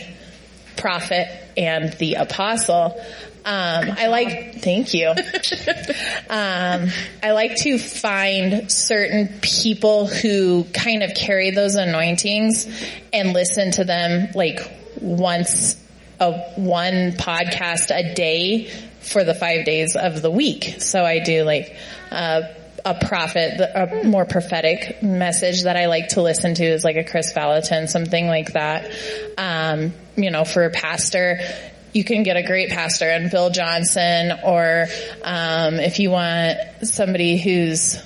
[0.76, 3.00] prophet, and the apostle.
[3.46, 5.10] Um, I like, thank you.
[5.10, 6.90] um,
[7.22, 12.68] I like to find certain people who kind of carry those anointings
[13.14, 14.60] and listen to them like
[15.00, 15.80] once
[16.20, 18.66] a one podcast a day
[19.02, 20.78] for the five days of the week.
[20.80, 21.76] So I do like,
[22.10, 22.42] uh,
[22.84, 27.04] a prophet, a more prophetic message that I like to listen to is like a
[27.04, 28.92] Kris Vallotton, something like that.
[29.40, 31.40] Um, you know, for a pastor,
[31.96, 34.88] you can get a great pastor and Bill Johnson or,
[35.24, 37.98] um, if you want somebody who's,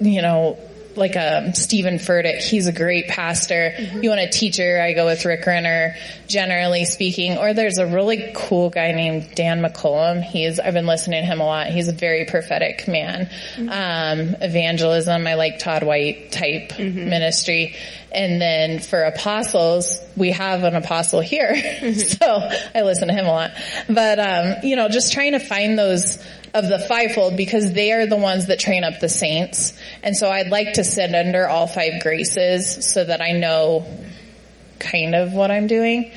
[0.00, 0.58] you know,
[0.96, 3.72] like a Steven Furtick, he's a great pastor.
[3.78, 7.38] You want a teacher, I go with Rick Renner, generally speaking.
[7.38, 10.22] Or there's a really cool guy named Dan McCollam.
[10.22, 11.68] He's, I've been listening to him a lot.
[11.68, 13.30] He's a very prophetic man.
[13.56, 17.76] Um, evangelism, I like Todd White type ministry.
[18.12, 21.54] And then for apostles, we have an apostle here.
[21.94, 23.50] so I listen to him a lot.
[23.88, 26.18] But, um, you know, just trying to find those
[26.52, 29.72] of the fivefold because they are the ones that train up the saints.
[30.02, 33.86] And so I'd like to sit under all five graces so that I know
[34.78, 36.10] kind of what I'm doing.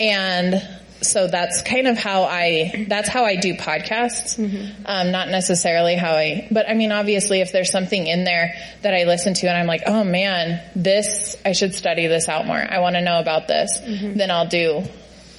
[0.00, 0.62] And
[1.00, 4.38] so that's kind of how I, that's how I do podcasts.
[4.86, 8.94] Um, not necessarily how I, but I mean, obviously if there's something in there that
[8.94, 12.56] I listen to and I'm like, oh man, this, I should study this out more.
[12.56, 13.78] I want to know about this.
[14.16, 14.84] Then I'll do,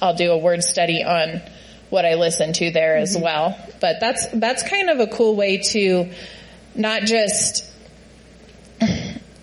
[0.00, 1.42] I'll do a word study on
[1.90, 3.58] what I listen to there as well.
[3.80, 6.10] But that's, that's kind of a cool way to
[6.74, 7.64] not just,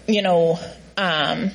[0.08, 0.60] you know,
[0.96, 1.50] um,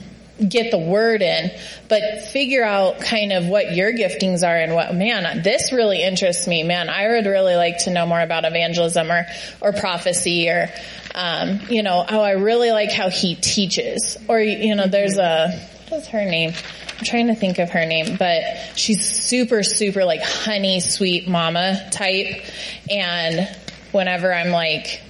[0.47, 1.51] get the word in,
[1.89, 6.47] but figure out kind of what your giftings are and what, man, this really interests
[6.47, 6.63] me.
[6.63, 9.27] Man, I would really like to know more about evangelism or,
[9.61, 10.69] or prophecy or,
[11.15, 14.17] um, you know, oh, I really like how he teaches.
[14.29, 15.59] Or, you know, there's a,
[15.89, 16.53] what's her name?
[16.99, 18.43] I'm trying to think of her name, but
[18.77, 22.45] she's super, super like honey sweet mama type.
[22.91, 23.49] And
[23.93, 25.03] whenever I'm like,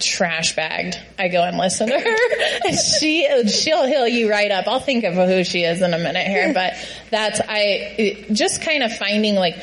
[0.00, 0.98] trash bagged.
[1.18, 4.66] I go and listen to her and she, she'll heal you right up.
[4.66, 6.74] I'll think of who she is in a minute here, but
[7.10, 9.56] that's, I, just kind of finding like,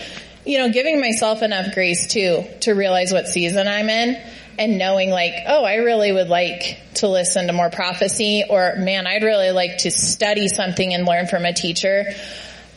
[0.45, 4.21] you know, giving myself enough grace too, to realize what season I'm in
[4.57, 9.07] and knowing like, oh, I really would like to listen to more prophecy or man,
[9.07, 12.13] I'd really like to study something and learn from a teacher.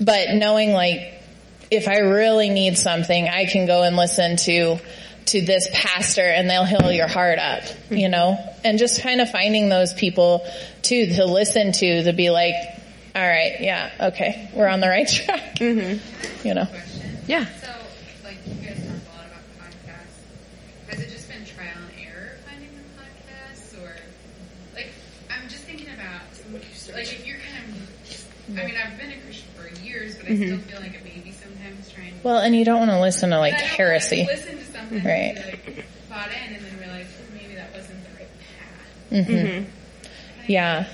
[0.01, 1.15] But knowing like,
[1.71, 4.79] if I really need something, I can go and listen to
[5.29, 8.37] to this pastor and they'll heal your heart up, you know?
[8.65, 10.47] And just kind of finding those people
[10.83, 12.55] too to listen to to be like,
[13.15, 13.57] All right.
[13.61, 13.91] Yeah.
[14.13, 14.51] Okay.
[14.55, 15.57] We're on the right track.
[15.57, 16.47] Mm-hmm.
[16.47, 16.67] You know.
[17.27, 17.47] Yeah.
[17.47, 17.69] So,
[18.25, 20.91] like, you guys talk a lot about podcasts.
[20.91, 23.97] Has it just been trial and error finding the podcasts, or
[24.75, 24.89] like,
[25.31, 26.23] I'm just thinking about
[26.95, 28.59] like if you're kind of.
[28.59, 31.33] I mean, I've been a Christian for years, but I still feel like a baby
[31.33, 32.13] sometimes trying.
[32.13, 32.21] to...
[32.25, 34.27] Well, and you don't want to listen to like But I don't heresy.
[34.91, 35.37] Wanna Listen to something Right.
[35.37, 38.29] and be, like bought in, and then realize oh, maybe that wasn't the right
[39.21, 39.29] path.
[39.29, 39.71] Mm-hmm.
[40.47, 40.87] Yeah.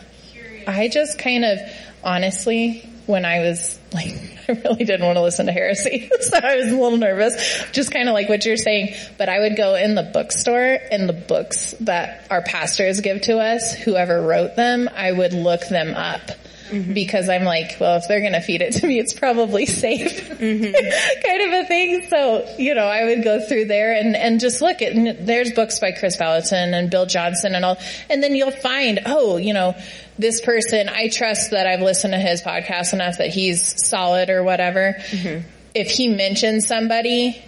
[0.66, 1.58] I just kind of,
[2.02, 4.14] honestly, when I was like,
[4.48, 7.90] I really didn't want to listen to heresy, so I was a little nervous, just
[7.90, 8.94] kind of like what you're saying.
[9.18, 13.38] But I would go in the bookstore and the books that our pastors give to
[13.38, 16.30] us, whoever wrote them, I would look them up.
[16.74, 16.92] Mm-hmm.
[16.92, 21.22] Because I'm like, well, if they're gonna feed it to me, it's probably safe, mm-hmm.
[21.26, 22.06] kind of a thing.
[22.08, 25.78] So, you know, I would go through there and, and just look at, there's books
[25.78, 27.78] by Kris Vallotton and Bill Johnson and all,
[28.10, 29.74] and then you'll find, oh, you know,
[30.18, 34.42] this person, I trust that I've listened to his podcast enough that he's solid or
[34.42, 34.96] whatever.
[35.10, 35.48] Mm-hmm.
[35.74, 37.42] If he mentions somebody,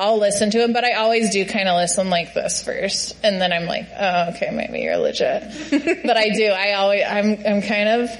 [0.00, 3.14] I'll listen to him, but I always do kind of listen like this first.
[3.22, 5.42] And then I'm like, oh, okay, maybe you're legit.
[6.04, 8.10] but I do, I always, I'm, I'm kind of,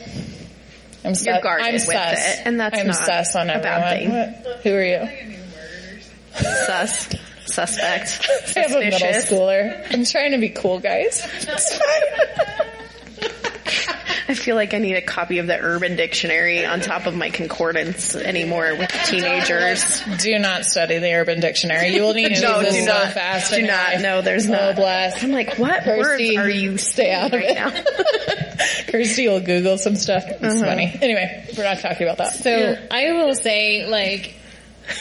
[1.05, 1.27] I'm sus.
[1.27, 2.19] You're guarded I'm with sus.
[2.19, 3.81] it, and that's I'm not sus on a everyone.
[3.81, 4.11] bad thing.
[4.45, 4.99] What- Who are you?
[4.99, 6.67] Like a new word or something.
[6.67, 7.15] Sus.
[7.47, 8.29] Suspect.
[8.57, 9.31] I have a middle Suspicious.
[9.31, 9.87] schooler.
[9.93, 11.27] I'm trying to be cool, guys.
[11.49, 12.67] It's fine.
[14.31, 17.31] I feel like I need a copy of the Urban Dictionary on top of my
[17.31, 20.01] concordance anymore with teenagers.
[20.19, 21.89] Do not study the Urban Dictionary.
[21.89, 23.07] You will need to No, use do it not.
[23.09, 23.53] so fast.
[23.53, 23.93] Do not.
[23.95, 24.03] life.
[24.03, 24.77] No, there's Oh, not.
[24.77, 25.23] bless.
[25.25, 27.55] I'm like, what Kirsty, words are you stay out of right it.
[27.57, 28.87] now?
[28.93, 30.25] Kirsty will Google some stuff.
[30.27, 30.65] It's Uh-huh.
[30.65, 30.97] funny.
[31.03, 32.35] Anyway, we're not talking about that.
[32.35, 34.35] So I will say, like,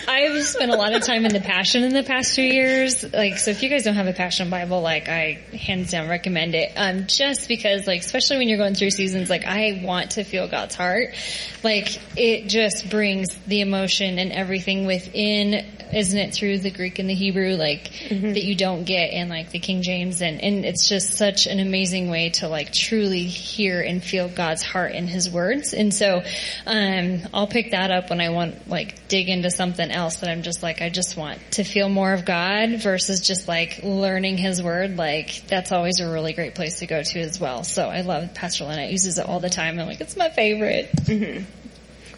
[0.07, 3.11] I've spent a lot of time in the Passion in the past few years.
[3.13, 6.53] Like, so if you guys don't have a Passion Bible, like, I hands down recommend
[6.55, 6.73] it.
[6.75, 10.47] Um, just because, like, especially when you're going through seasons, like, I want to feel
[10.47, 11.15] God's heart.
[11.63, 17.09] Like, it just brings the emotion and everything within, isn't it through the Greek and
[17.09, 20.21] the Hebrew, like, that you don't get in, like, the King James.
[20.21, 24.63] And, and it's just such an amazing way to, like, truly hear and feel God's
[24.63, 25.73] heart in His words.
[25.73, 26.23] And so,
[26.65, 30.43] um, I'll pick that up when I want, like, dig into something else that I'm
[30.43, 34.61] just like, I just want to feel more of God versus just like learning His
[34.61, 34.97] Word.
[34.97, 37.63] Like, that's always a really great place to go to as well.
[37.63, 39.79] So I love Pastor Lynette uses it all the time.
[39.79, 40.91] I'm like, it's my favorite.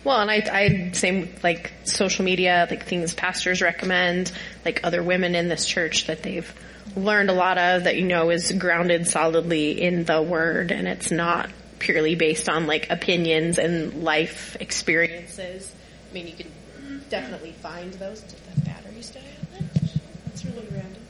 [0.03, 4.31] Well, and I, I same like social media, like things pastors recommend,
[4.65, 6.51] like other women in this church that they've
[6.95, 11.11] learned a lot of that you know is grounded solidly in the word, and it's
[11.11, 11.49] not
[11.79, 15.71] purely based on like opinions and life experiences.
[16.09, 18.21] I mean, you can definitely find those.
[18.21, 19.81] Did the battery stay on that?
[20.25, 21.01] That's really random.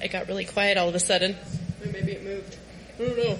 [0.00, 1.36] It got really quiet all of a sudden.
[1.84, 2.56] Maybe it moved.
[2.98, 3.38] Know.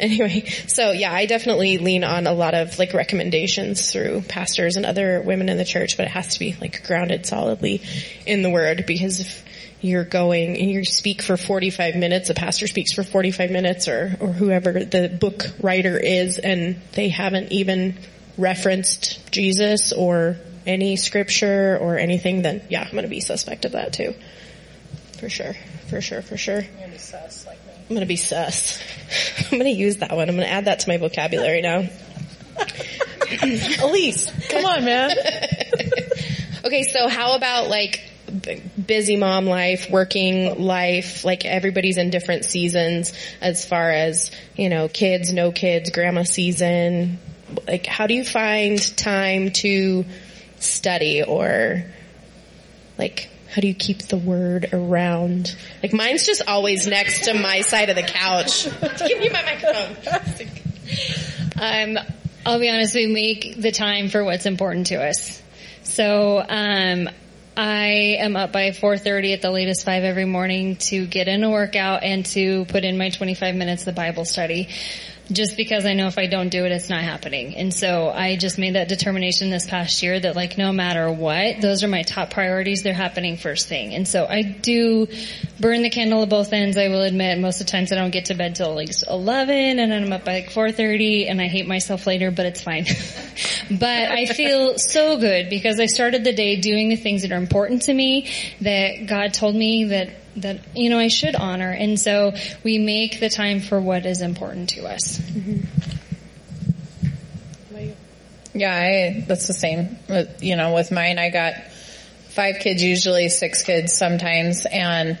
[0.00, 4.86] Anyway, so yeah, I definitely lean on a lot of like recommendations through pastors and
[4.86, 7.82] other women in the church, but it has to be like grounded solidly
[8.26, 9.44] in the word because if
[9.80, 14.16] you're going and you speak for 45 minutes, a pastor speaks for 45 minutes or,
[14.20, 17.96] or whoever the book writer is and they haven't even
[18.36, 20.36] referenced Jesus or
[20.66, 24.14] any scripture or anything, then yeah, I'm gonna be suspect of that too.
[25.18, 25.54] For sure.
[25.88, 26.62] For sure, for sure.
[27.88, 28.82] I'm gonna be sus.
[29.52, 30.28] I'm gonna use that one.
[30.28, 31.88] I'm gonna add that to my vocabulary now.
[33.82, 35.10] Elise, come on, man.
[36.64, 38.02] Okay, so how about like
[38.84, 44.86] busy mom life, working life, like everybody's in different seasons as far as, you know,
[44.88, 47.18] kids, no kids, grandma season.
[47.66, 50.04] Like how do you find time to
[50.58, 51.84] study or
[52.98, 55.56] like how do you keep the word around?
[55.82, 58.68] Like mine's just always next to my side of the couch.
[59.08, 59.96] Give me my microphone.
[61.60, 61.98] Um,
[62.46, 65.42] I'll be honest, we make the time for what's important to us.
[65.82, 67.08] So, um,
[67.56, 71.50] I am up by 4.30 at the latest 5 every morning to get in a
[71.50, 74.68] workout and to put in my 25 minutes of Bible study.
[75.30, 77.54] Just because I know if I don't do it, it's not happening.
[77.56, 81.60] And so I just made that determination this past year that like no matter what,
[81.60, 82.82] those are my top priorities.
[82.82, 83.94] They're happening first thing.
[83.94, 85.06] And so I do
[85.60, 86.78] burn the candle at both ends.
[86.78, 89.78] I will admit most of the times I don't get to bed till like 11
[89.78, 92.84] and then I'm up by like 4.30 and I hate myself later, but it's fine.
[93.70, 97.38] but I feel so good because I started the day doing the things that are
[97.38, 98.30] important to me
[98.62, 101.70] that God told me that that you know I should honor.
[101.70, 102.32] And so
[102.62, 105.20] we make the time for what is important to us.
[108.58, 109.98] Yeah, I, that's the same.
[110.40, 111.54] You know, with mine, I got
[112.30, 115.18] five kids usually, six kids sometimes, and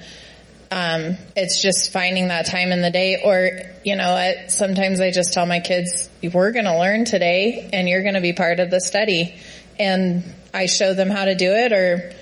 [0.70, 3.22] um, it's just finding that time in the day.
[3.24, 3.50] Or
[3.84, 8.02] you know sometimes i just tell my kids we're going to learn today and you're
[8.02, 9.34] going to be part of the study.
[9.78, 12.12] And i show them how to do it or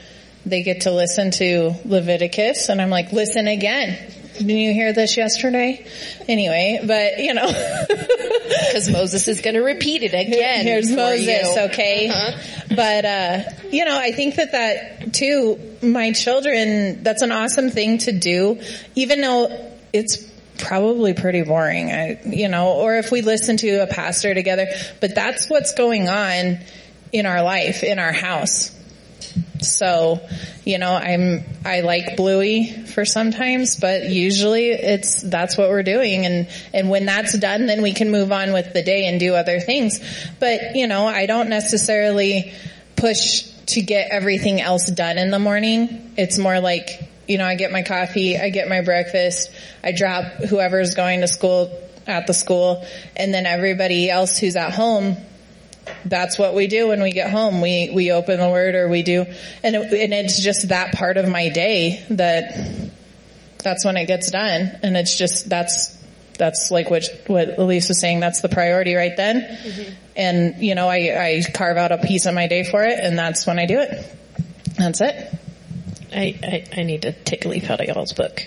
[0.46, 3.98] they get to listen to leviticus and i'm like listen again
[4.34, 5.84] didn't you hear this yesterday
[6.28, 7.46] anyway but you know
[8.48, 10.64] Because Moses is going to repeat it again.
[10.64, 11.62] Here's Moses, you.
[11.62, 12.08] okay?
[12.08, 12.64] Uh-huh.
[12.74, 17.98] But, uh, you know, I think that that too, my children, that's an awesome thing
[17.98, 18.60] to do,
[18.94, 20.18] even though it's
[20.58, 24.66] probably pretty boring, I, you know, or if we listen to a pastor together,
[25.00, 26.58] but that's what's going on
[27.12, 28.75] in our life, in our house.
[29.60, 30.20] So,
[30.64, 36.26] you know, I'm, I like Bluey for sometimes, but usually it's, that's what we're doing.
[36.26, 39.34] And, and when that's done, then we can move on with the day and do
[39.34, 40.00] other things.
[40.38, 42.52] But, you know, I don't necessarily
[42.96, 46.12] push to get everything else done in the morning.
[46.16, 49.50] It's more like, you know, I get my coffee, I get my breakfast,
[49.82, 52.84] I drop whoever's going to school at the school,
[53.16, 55.16] and then everybody else who's at home
[56.04, 57.60] that's what we do when we get home.
[57.60, 59.26] We we open the word or we do,
[59.62, 62.90] and it, and it's just that part of my day that
[63.62, 65.96] that's when it gets done, and it's just that's
[66.38, 68.20] that's like what what Elise was saying.
[68.20, 69.92] That's the priority right then, mm-hmm.
[70.16, 73.18] and you know I I carve out a piece of my day for it, and
[73.18, 74.16] that's when I do it.
[74.76, 75.32] That's it.
[76.12, 78.46] I, I, I need to take a leaf out of y'all's book.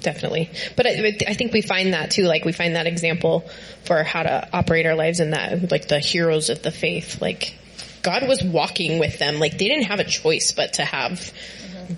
[0.00, 0.50] Definitely.
[0.76, 3.48] But I, I think we find that too, like we find that example
[3.84, 7.20] for how to operate our lives in that, like the heroes of the faith.
[7.20, 7.54] Like
[8.02, 9.38] God was walking with them.
[9.38, 11.32] Like they didn't have a choice but to have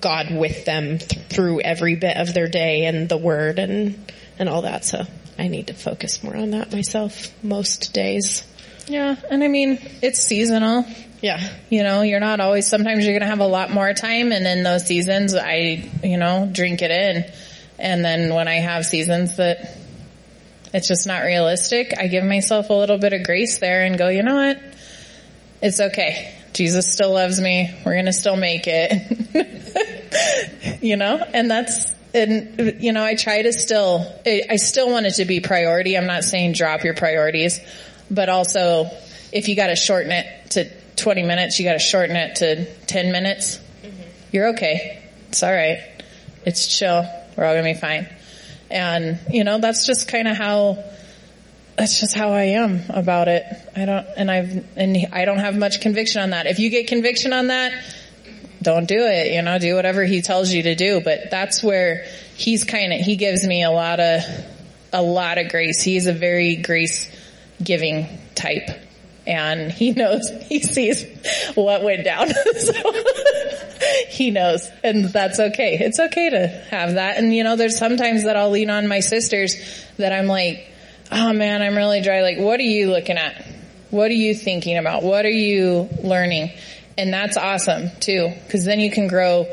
[0.00, 4.48] God with them th- through every bit of their day and the word and, and
[4.48, 4.84] all that.
[4.84, 5.04] So
[5.38, 8.44] I need to focus more on that myself most days.
[8.88, 10.86] Yeah, and I mean it's seasonal.
[11.22, 11.40] Yeah.
[11.70, 14.44] You know, you're not always, sometimes you're going to have a lot more time and
[14.44, 17.32] in those seasons I, you know, drink it in.
[17.78, 19.76] And then when I have seasons that
[20.72, 24.08] it's just not realistic, I give myself a little bit of grace there and go,
[24.08, 24.58] you know what?
[25.60, 26.34] It's okay.
[26.52, 27.74] Jesus still loves me.
[27.84, 30.78] We're going to still make it.
[30.82, 35.06] you know, and that's, and you know, I try to still, I I still want
[35.06, 35.96] it to be priority.
[35.96, 37.58] I'm not saying drop your priorities,
[38.10, 38.90] but also
[39.32, 42.66] if you got to shorten it to 20 minutes, you got to shorten it to
[42.86, 43.58] 10 minutes.
[43.82, 44.02] Mm-hmm.
[44.30, 45.02] You're okay.
[45.28, 45.80] It's all right.
[46.44, 47.06] It's chill.
[47.36, 48.08] We're all gonna be fine.
[48.70, 50.84] And you know, that's just kind of how.
[51.76, 53.44] That's just how I am about it.
[53.74, 56.46] I don't, and I've, and I don't have much conviction on that.
[56.46, 57.72] If you get conviction on that,
[58.62, 59.32] don't do it.
[59.32, 61.00] You know, do whatever he tells you to do.
[61.00, 62.06] But that's where
[62.36, 64.22] he's kind of, he gives me a lot of,
[64.92, 65.82] a lot of grace.
[65.82, 67.10] He's a very grace
[67.62, 68.68] giving type.
[69.26, 71.04] And he knows, he sees
[71.54, 72.28] what went down.
[72.58, 72.72] so
[74.08, 74.68] he knows.
[74.82, 75.78] And that's okay.
[75.78, 77.18] It's okay to have that.
[77.18, 79.56] And you know, there's sometimes that I'll lean on my sisters
[79.98, 80.68] that I'm like,
[81.10, 82.22] oh man, I'm really dry.
[82.22, 83.46] Like, what are you looking at?
[83.90, 85.02] What are you thinking about?
[85.02, 86.52] What are you learning?
[86.96, 89.46] And that's awesome too, because then you can grow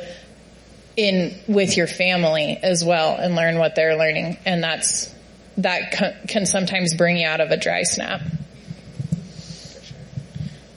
[0.95, 4.37] in with your family as well and learn what they're learning.
[4.45, 5.13] And that's,
[5.57, 5.91] that
[6.27, 8.21] can, sometimes bring you out of a dry snap.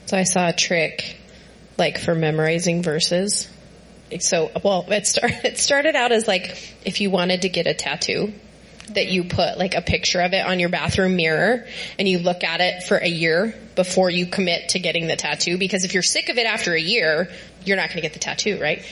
[0.06, 1.16] So I saw a trick,
[1.82, 3.48] like for memorizing verses.
[4.20, 7.74] So, well, it started, it started out as like, if you wanted to get a
[7.74, 8.32] tattoo,
[8.94, 11.66] that you put like a picture of it on your bathroom mirror
[11.98, 15.56] and you look at it for a year before you commit to getting the tattoo
[15.56, 17.30] because if you're sick of it after a year,
[17.64, 18.84] you're not going to get the tattoo, right?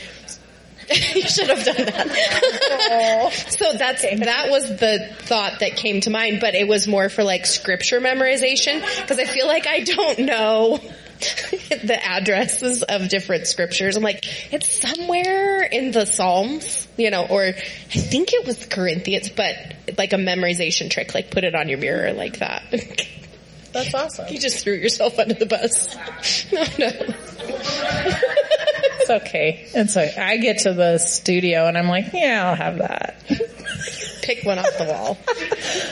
[1.14, 3.32] you should have done that.
[3.51, 7.22] so that's that was the thought that came to mind, but it was more for
[7.22, 10.80] like scripture memorization because I feel like I don't know
[11.85, 13.97] the addresses of different scriptures.
[13.97, 19.29] I'm like, it's somewhere in the Psalms, you know, or I think it was Corinthians,
[19.29, 19.55] but
[19.99, 22.62] like a memorization trick, like put it on your mirror like that.
[23.73, 24.27] That's awesome.
[24.29, 25.97] You just threw yourself under the bus.
[26.53, 26.91] No, no.
[29.01, 29.68] It's okay.
[29.75, 30.21] It's okay.
[30.21, 33.23] I get to the studio and I'm like, yeah, I'll have that.
[34.23, 35.18] Pick one off the wall.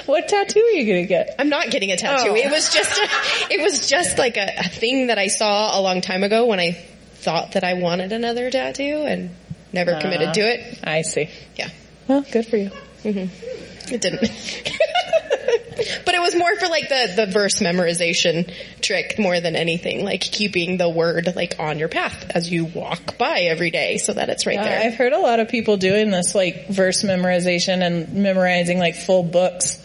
[0.06, 1.34] What tattoo are you gonna get?
[1.38, 2.30] I'm not getting a tattoo.
[2.30, 2.34] Oh.
[2.34, 5.80] It was just, a, it was just like a, a thing that I saw a
[5.80, 6.72] long time ago when I
[7.14, 9.30] thought that I wanted another tattoo and
[9.72, 10.80] never committed uh, to it.
[10.84, 11.28] I see.
[11.56, 11.70] Yeah.
[12.06, 12.70] Well, good for you.
[13.04, 13.94] Mm-hmm.
[13.94, 14.30] It didn't.
[15.28, 20.20] but it was more for like the, the verse memorization trick more than anything, like
[20.20, 24.28] keeping the word like on your path as you walk by every day so that
[24.28, 24.80] it's right Yeah, there.
[24.80, 29.22] I've heard a lot of people doing this, like verse memorization and memorizing like full
[29.22, 29.78] books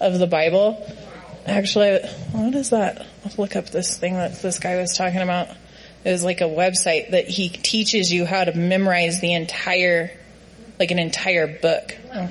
[0.00, 0.84] of the Bible.
[1.46, 2.00] Actually,
[2.32, 3.06] what is that?
[3.24, 5.48] I'll look up this thing that this guy was talking about.
[6.04, 10.10] It was like a website that he teaches you how to memorize the entire
[10.78, 11.96] like an entire book.
[12.12, 12.30] Oh.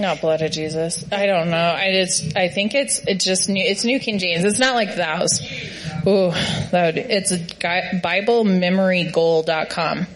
[0.00, 1.04] No blood of Jesus.
[1.12, 1.74] I don't know.
[1.74, 3.62] I just I think it's it's just new.
[3.62, 4.42] It's New King James.
[4.44, 5.40] It's not like thous.
[6.06, 6.30] Ooh,
[6.70, 10.06] that would, it's BibleMemoryGoal.com,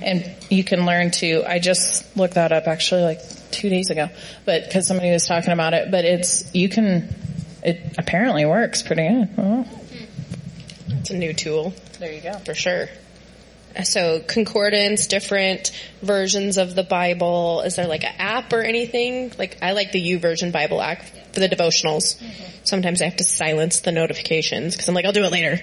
[0.00, 1.44] and you can learn to.
[1.46, 3.20] I just looked that up actually like
[3.50, 4.08] two days ago,
[4.46, 5.90] but because somebody was talking about it.
[5.90, 7.14] But it's you can.
[7.62, 9.28] It apparently works pretty good.
[10.88, 12.38] It's a new tool there you go.
[12.38, 12.88] for sure.
[13.84, 15.70] So concordance, different
[16.02, 17.62] versions of the Bible.
[17.62, 19.32] Is there like an app or anything?
[19.38, 21.02] Like I like the YouVersion Bible app
[21.32, 22.20] for the devotionals.
[22.64, 25.60] Sometimes I have to silence the notifications because I'm like, I'll do it later.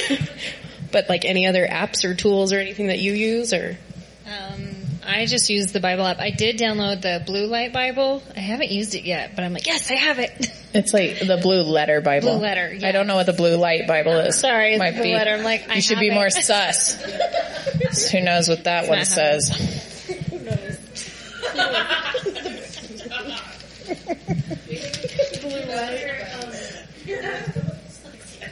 [0.92, 3.78] but like any other apps or tools or anything that you use or
[4.26, 4.77] Um,
[5.08, 6.18] I just used the Bible app.
[6.18, 8.22] I did download the Blue Light Bible.
[8.36, 10.46] I haven't used it yet, but I'm like, yes, I have it.
[10.74, 12.32] It's like the blue letter Bible.
[12.32, 12.88] Blue letter, yeah.
[12.88, 14.38] I don't know what the blue light Bible is.
[14.40, 15.14] Sorry, it's Might blue be.
[15.14, 15.30] letter.
[15.30, 16.14] I'm like, I you should have be it.
[16.14, 17.02] more sus.
[18.12, 19.48] Who knows what that one not says?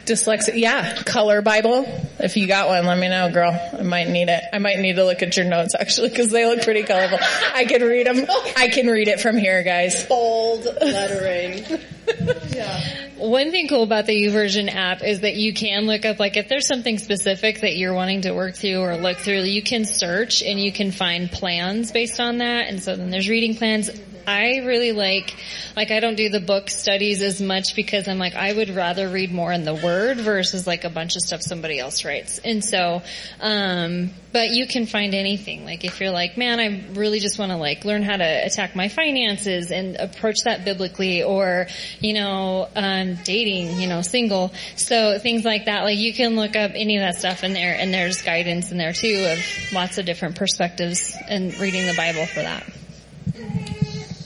[0.07, 1.85] Dyslexia, yeah, color Bible.
[2.19, 3.51] If you got one, let me know, girl.
[3.51, 4.41] I might need it.
[4.53, 7.19] I might need to look at your notes actually because they look pretty colorful.
[7.53, 8.25] I can read them.
[8.55, 10.05] I can read it from here, guys.
[10.07, 11.65] bold lettering.
[12.49, 12.81] yeah.
[13.17, 16.47] One thing cool about the YouVersion app is that you can look up, like, if
[16.47, 20.43] there's something specific that you're wanting to work through or look through, you can search
[20.43, 22.67] and you can find plans based on that.
[22.69, 23.89] And so then there's reading plans.
[24.27, 25.35] I really like,
[25.75, 29.07] like, I don't do the book studies as much because I'm like, I would rather
[29.07, 32.39] read more in the Word versus like a bunch of stuff somebody else writes.
[32.39, 33.01] And so,
[33.39, 35.65] um, but you can find anything.
[35.65, 38.75] Like, if you're like, man, I really just want to like learn how to attack
[38.75, 41.67] my finances and approach that biblically or,
[41.99, 44.53] you know, um, dating, you know, single.
[44.75, 47.75] So things like that, like you can look up any of that stuff in there
[47.77, 52.25] and there's guidance in there too of lots of different perspectives and reading the Bible
[52.25, 52.63] for that.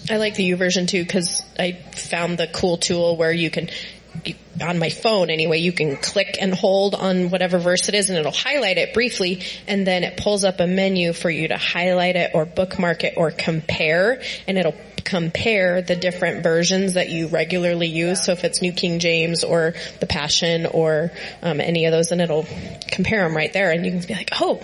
[0.09, 3.69] I like the YouVersion too because I found the cool tool where you can,
[4.61, 8.19] on my phone anyway, you can click and hold on whatever verse it is and
[8.19, 9.41] it'll highlight it briefly.
[9.67, 13.13] And then it pulls up a menu for you to highlight it or bookmark it
[13.17, 14.21] or compare.
[14.47, 18.23] And it'll compare the different versions that you regularly use.
[18.23, 22.19] So if it's New King James or the Passion or um, any of those, then
[22.19, 22.45] it'll
[22.87, 23.71] compare them right there.
[23.71, 24.61] And you can be like, oh,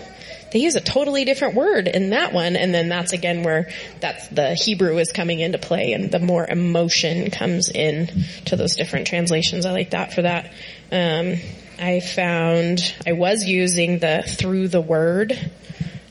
[0.52, 3.70] they use a totally different word in that one and then that's again where
[4.00, 8.08] that's the Hebrew is coming into play and the more emotion comes in
[8.45, 9.66] to those different translations.
[9.66, 10.54] I like that for that.
[10.91, 11.36] Um,
[11.80, 15.38] I found I was using the through the word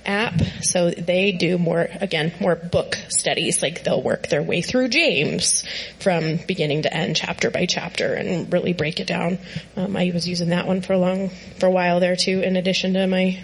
[0.07, 0.41] app.
[0.63, 3.63] So they do more, again, more book studies.
[3.63, 5.65] Like they'll work their way through James
[5.99, 9.39] from beginning to end, chapter by chapter, and really break it down.
[9.77, 12.57] Um, I was using that one for a long, for a while there too, in
[12.57, 13.41] addition to my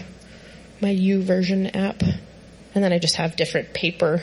[0.83, 2.03] my YouVersion app.
[2.74, 4.20] And then I just have different paper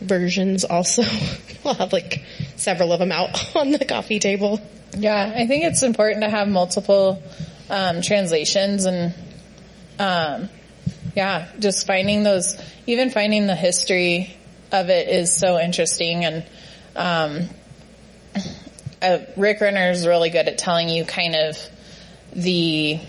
[0.00, 1.02] versions also.
[1.64, 2.22] I'll have like
[2.54, 4.60] several of them out on the coffee table.
[4.96, 7.22] Yeah, I think it's important to have multiple
[7.68, 9.12] um, translations and
[9.98, 10.48] um,
[11.16, 14.36] yeah, just finding those, even finding the history
[14.70, 16.24] of it is so interesting.
[16.24, 16.46] And
[16.94, 17.48] um,
[19.02, 21.58] uh, Rick Renner is really good at telling you kind of
[22.32, 23.00] the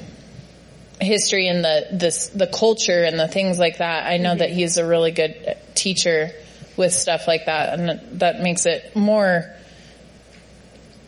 [0.99, 4.07] history and the this the culture and the things like that.
[4.07, 4.57] I know that mm-hmm.
[4.57, 6.31] he's a really good teacher
[6.75, 9.53] with stuff like that, and that makes it more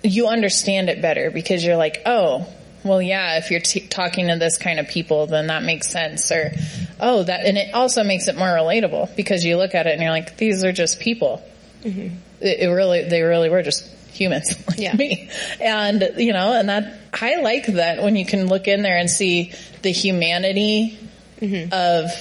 [0.03, 2.47] you understand it better because you're like, oh,
[2.83, 6.31] well, yeah, if you're t- talking to this kind of people, then that makes sense.
[6.31, 6.51] Or,
[6.99, 10.01] oh, that, and it also makes it more relatable because you look at it and
[10.01, 11.43] you're like, these are just people.
[11.83, 12.15] Mm-hmm.
[12.39, 13.85] It, it really, they really were just
[14.19, 14.95] humans like Yeah.
[14.95, 15.29] me.
[15.61, 19.09] And, you know, and that, I like that when you can look in there and
[19.09, 20.97] see the humanity
[21.39, 21.69] mm-hmm.
[21.71, 22.11] of,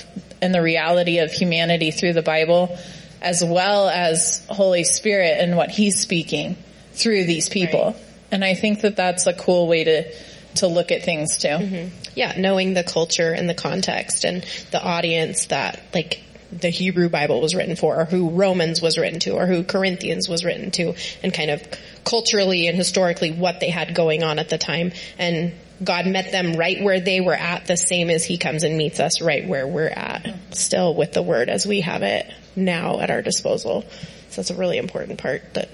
[0.41, 2.79] and the reality of humanity through the Bible,
[3.21, 6.57] as well as Holy Spirit and what He's speaking
[6.93, 7.97] through these people.
[8.31, 10.13] And I think that that's a cool way to,
[10.57, 11.49] to look at things too.
[11.49, 11.89] Mm-hmm.
[12.15, 17.41] yeah, knowing the culture and the context and the audience that like the Hebrew Bible
[17.41, 20.95] was written for or who Romans was written to or who Corinthians was written to
[21.23, 21.63] and kind of
[22.05, 26.55] culturally and historically what they had going on at the time and God met them
[26.55, 29.67] right where they were at the same as he comes and meets us right where
[29.67, 33.83] we're at still with the word as we have it now at our disposal.
[34.31, 35.69] So that's a really important part that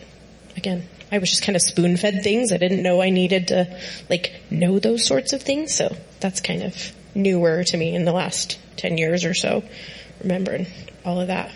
[0.56, 2.52] again, I was just kind of spoon fed things.
[2.52, 5.74] I didn't know I needed to like know those sorts of things.
[5.74, 9.62] So that's kind of newer to me in the last 10 years or so,
[10.24, 10.66] remembering
[11.04, 11.52] all of that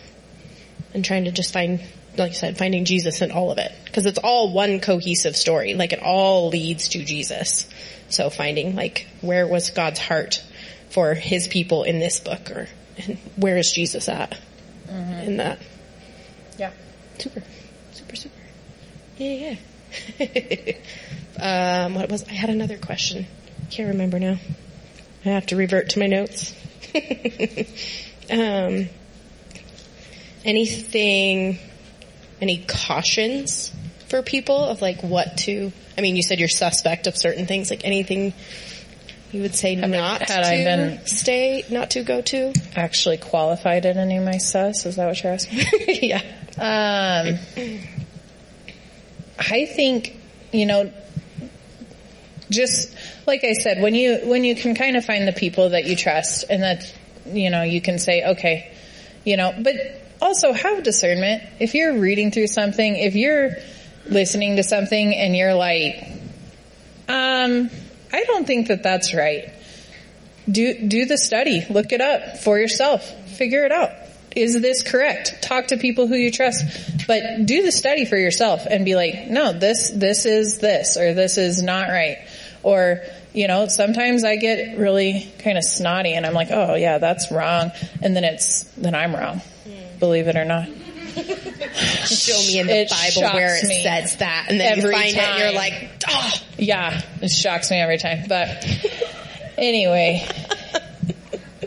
[0.95, 1.81] and trying to just find,
[2.17, 3.73] like I said, finding Jesus in all of it.
[3.93, 5.75] Cause it's all one cohesive story.
[5.75, 7.67] Like it all leads to Jesus.
[8.09, 10.43] So finding like where was God's heart
[10.91, 12.69] for his people in this book or
[13.37, 14.39] where is Jesus at
[14.89, 15.59] in that.
[16.59, 16.73] Yeah.
[17.19, 17.43] Super,
[17.93, 18.35] super, super.
[19.19, 19.57] Yeah,
[20.19, 20.73] yeah.
[21.87, 23.27] um, what was, I had another question.
[23.71, 24.39] Can't remember now.
[25.25, 26.55] I have to revert to my notes.
[28.31, 28.89] um,
[30.45, 31.59] anything,
[32.41, 33.73] any cautions
[34.09, 37.71] for people of like what to, I mean, you said you're suspect of certain things,
[37.71, 38.33] like anything
[39.31, 42.55] you would say not had to I been- stay, not to go to?
[42.75, 44.87] Actually qualified in any of my sus?
[44.87, 45.61] Is that what you're asking?
[46.03, 46.23] yeah.
[46.57, 47.39] Um,
[49.39, 50.19] I think,
[50.53, 50.91] you know,
[52.51, 52.95] just
[53.27, 55.95] like I said, when you, when you can kind of find the people that you
[55.95, 56.93] trust and that,
[57.33, 58.73] you know, you can say, okay,
[59.25, 59.75] you know, but
[60.21, 61.43] also have discernment.
[61.61, 63.51] If you're reading through something, if you're
[64.07, 66.03] listening to something and you're like,
[67.09, 67.71] um,
[68.13, 69.53] I don't think that that's right.
[70.51, 71.65] Do, do the study.
[71.69, 73.05] Look it up for yourself.
[73.37, 73.91] Figure it out.
[74.35, 75.43] Is this correct?
[75.43, 79.29] Talk to people who you trust, but do the study for yourself and be like,
[79.29, 82.19] no, this, this is this, or this is not right.
[82.63, 83.03] Or,
[83.33, 87.31] you know, sometimes I get really kind of snotty and I'm like, oh yeah, that's
[87.31, 87.73] wrong.
[88.03, 89.39] And then it's, then I'm wrong.
[89.65, 89.99] Hmm.
[89.99, 90.69] Believe it or not.
[91.19, 95.17] Show me in the It Bible where it says that, and then every you find
[95.17, 98.25] it, and you're like, oh, Yeah, it shocks me every time.
[98.29, 98.65] But
[99.57, 100.27] anyway,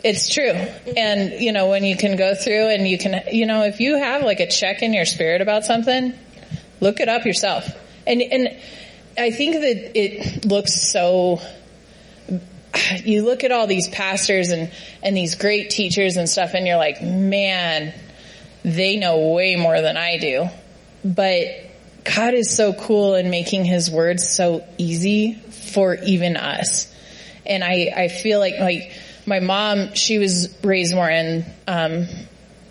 [0.03, 0.51] it's true.
[0.51, 3.97] And, you know, when you can go through and you can, you know, if you
[3.97, 6.14] have like a check in your spirit about something,
[6.80, 7.70] look it up yourself.
[8.05, 8.59] And, and
[9.18, 11.41] I think that it looks so,
[13.03, 14.72] you look at all these pastors and,
[15.03, 17.93] and these great teachers and stuff and you're like, man,
[18.64, 20.47] they know way more than I do.
[21.03, 21.45] But
[22.03, 26.93] God is so cool in making his words so easy for even us.
[27.45, 28.91] And I, I feel like, like,
[29.26, 32.07] my mom, she was raised more in, um,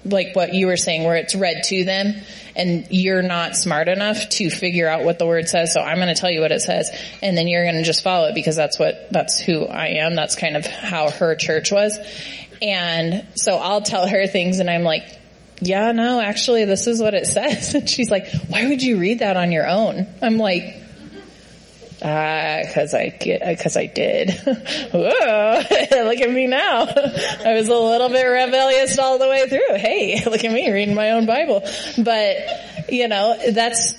[0.05, 2.14] like what you were saying, where it's read to them
[2.57, 5.72] and you're not smart enough to figure out what the word says.
[5.72, 6.90] So I'm going to tell you what it says
[7.22, 10.14] and then you're going to just follow it because that's what, that's who I am.
[10.14, 11.98] That's kind of how her church was.
[12.62, 15.05] And so I'll tell her things and I'm like,
[15.61, 17.74] yeah, no, actually this is what it says.
[17.80, 20.07] And she's like, why would you read that on your own?
[20.22, 20.80] I'm like,
[22.03, 24.30] Ah, cause I get, cause I did.
[24.92, 25.62] Whoa,
[26.05, 26.86] look at me now.
[26.86, 29.76] I was a little bit rebellious all the way through.
[29.76, 31.62] Hey, look at me reading my own Bible.
[31.98, 33.94] But, you know, that's,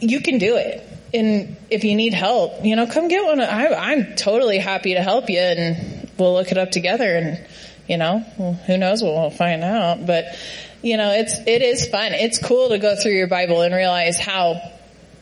[0.00, 0.86] you can do it.
[1.14, 3.40] And if you need help, you know, come get one.
[3.40, 7.46] I, I'm totally happy to help you and we'll look it up together and,
[7.88, 10.04] you know, well, who knows what we'll find out.
[10.06, 10.36] But,
[10.82, 12.12] you know, it's, it is fun.
[12.12, 14.60] It's cool to go through your Bible and realize how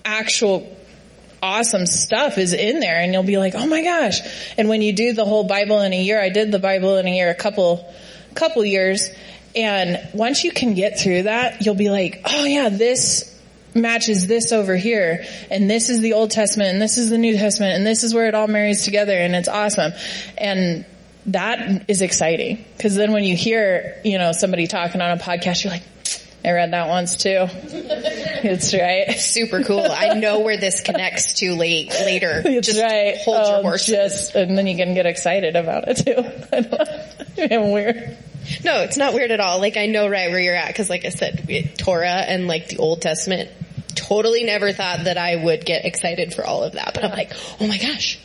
[0.05, 0.77] actual
[1.43, 4.21] awesome stuff is in there and you'll be like, oh my gosh.
[4.59, 7.07] And when you do the whole Bible in a year, I did the Bible in
[7.07, 7.93] a year a couple,
[8.35, 9.09] couple years.
[9.57, 13.27] And once you can get through that, you'll be like, oh yeah, this
[13.75, 15.25] matches this over here.
[15.51, 18.15] And this is the Old Testament and this is the New Testament and this is
[18.15, 19.93] where it all marries together and it's awesome.
[20.39, 20.85] And
[21.27, 22.65] that is exciting.
[22.81, 25.83] Cause then when you hear, you know, somebody talking on a podcast, you're like,
[26.45, 27.47] I read that once too.
[28.43, 29.21] It's right.
[29.21, 29.85] super cool.
[29.87, 32.41] I know where this connects to late, later.
[32.43, 33.19] It's just right.
[33.19, 33.89] hold your Um, horses.
[33.89, 36.25] Just, and then you can get excited about it too.
[37.43, 38.17] I don't weird.
[38.65, 39.59] No, it's not weird at all.
[39.61, 42.69] Like I know right where you're at because like I said, it- Torah and like
[42.69, 43.51] the Old Testament,
[43.95, 46.95] totally never thought that I would get excited for all of that.
[46.95, 48.19] But I'm like, oh my gosh.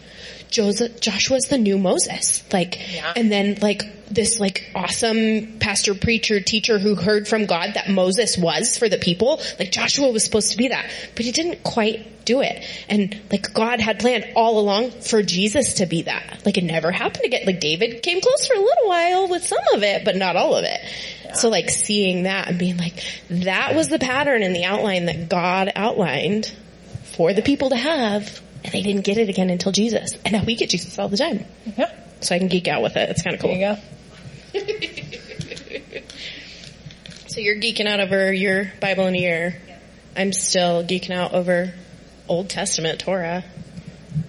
[0.50, 2.44] Joseph, Joshua's the new Moses.
[2.52, 2.80] Like,
[3.18, 8.38] and then like this like awesome pastor, preacher, teacher who heard from God that Moses
[8.38, 9.42] was for the people.
[9.60, 12.64] Like Joshua was supposed to be that, but he didn't quite do it.
[12.90, 16.42] And like God had planned all along for Jesus to be that.
[16.46, 17.44] Like it never happened again.
[17.46, 20.56] Like David came close for a little while with some of it, but not all
[20.56, 20.80] of it.
[21.36, 25.30] So like seeing that and being like, that was the pattern and the outline that
[25.30, 26.52] God outlined
[27.16, 28.42] for the people to have.
[28.66, 30.12] And they didn't get it again until Jesus.
[30.26, 31.46] And now we get Jesus all the time.
[31.78, 31.92] Yeah.
[32.22, 33.10] So I can geek out with it.
[33.10, 33.52] It's kind of cool.
[33.54, 33.78] There
[34.54, 36.02] you go.
[37.36, 39.62] So you're geeking out over your Bible in a year.
[40.16, 41.74] I'm still geeking out over
[42.30, 43.44] Old Testament Torah.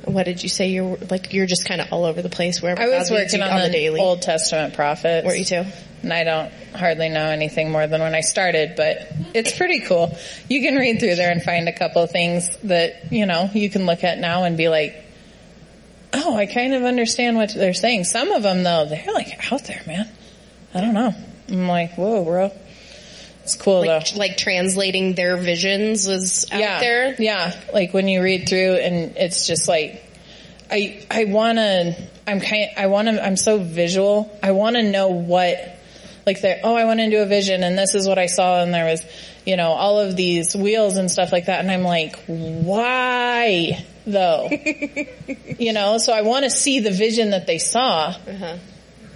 [0.07, 0.71] What did you say?
[0.71, 3.61] You're like you're just kind of all over the place wherever I was working on,
[3.61, 4.01] the the, daily.
[4.01, 5.25] Old Testament prophets.
[5.25, 5.67] Were you too?
[6.07, 10.17] And I don't hardly know anything more than when I started, but it's pretty cool.
[10.49, 13.69] You can read through there and find a couple of things that, you know, you
[13.69, 14.95] can look at now and be like,
[16.13, 18.05] oh, I kind of understand what they're saying.
[18.05, 20.09] Some of them though, they're like out there, man.
[20.73, 21.13] I don't know.
[21.49, 22.53] I'm like, whoa, bro.
[23.43, 24.19] It's cool Like, though.
[24.19, 27.17] like translating their visions was out yeah, there.
[27.19, 30.05] Yeah, like when you read through and it's just like,
[30.71, 34.37] I I want to I'm kind, I want to, I'm so visual.
[34.43, 35.76] I want to know what,
[36.27, 38.75] like the, oh, I went into a vision and this is what I saw and
[38.75, 39.05] there was,
[39.47, 41.61] you know, all of these wheels and stuff like that.
[41.61, 44.51] And I'm like, why though?
[45.59, 48.09] you know, so I want to see the vision that they saw.
[48.09, 48.57] Uh-huh.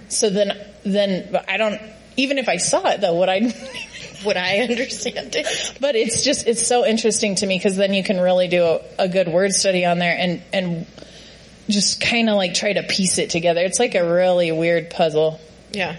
[0.07, 1.81] So then, then but I don't,
[2.15, 3.53] even if I saw it though, would I,
[4.25, 5.77] Would I understand it?
[5.81, 8.81] but it's just, it's so interesting to me because then you can really do a,
[8.99, 10.85] a good word study on there and, and
[11.67, 13.61] just kind of like try to piece it together.
[13.61, 15.39] It's like a really weird puzzle.
[15.71, 15.97] Yeah.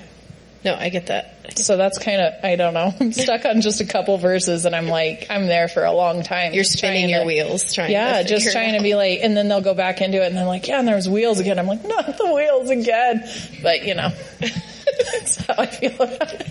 [0.65, 1.59] No, I get that.
[1.59, 2.95] So that's kind of, I don't know.
[3.01, 6.23] I'm stuck on just a couple verses and I'm like, I'm there for a long
[6.23, 6.53] time.
[6.55, 9.61] You're spinning your to- wheels trying Yeah, just trying to be like, and then they'll
[9.61, 11.59] go back into it and they're like, yeah, and there's wheels again.
[11.59, 13.29] I'm like, not the wheels again.
[13.63, 14.11] But you know,
[14.41, 16.49] that's how I feel about it.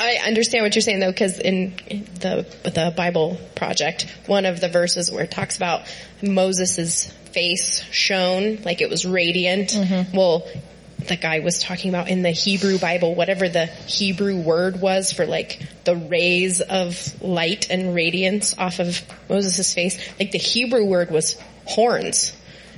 [0.00, 1.74] I understand what you're saying though, because in
[2.20, 5.82] the the Bible project, one of the verses where it talks about
[6.22, 9.70] Moses' face shone like it was radiant.
[9.70, 10.16] Mm-hmm.
[10.16, 10.46] Well,
[10.98, 15.26] the guy was talking about in the Hebrew Bible, whatever the Hebrew word was for
[15.26, 19.98] like the rays of light and radiance off of Moses' face.
[20.18, 22.34] Like the Hebrew word was horns.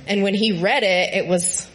[0.07, 1.67] And when he read it, it was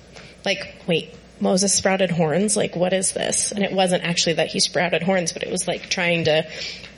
[0.45, 2.57] like, wait, Moses sprouted horns?
[2.57, 3.53] Like, what is this?
[3.53, 6.49] And it wasn't actually that he sprouted horns, but it was like trying to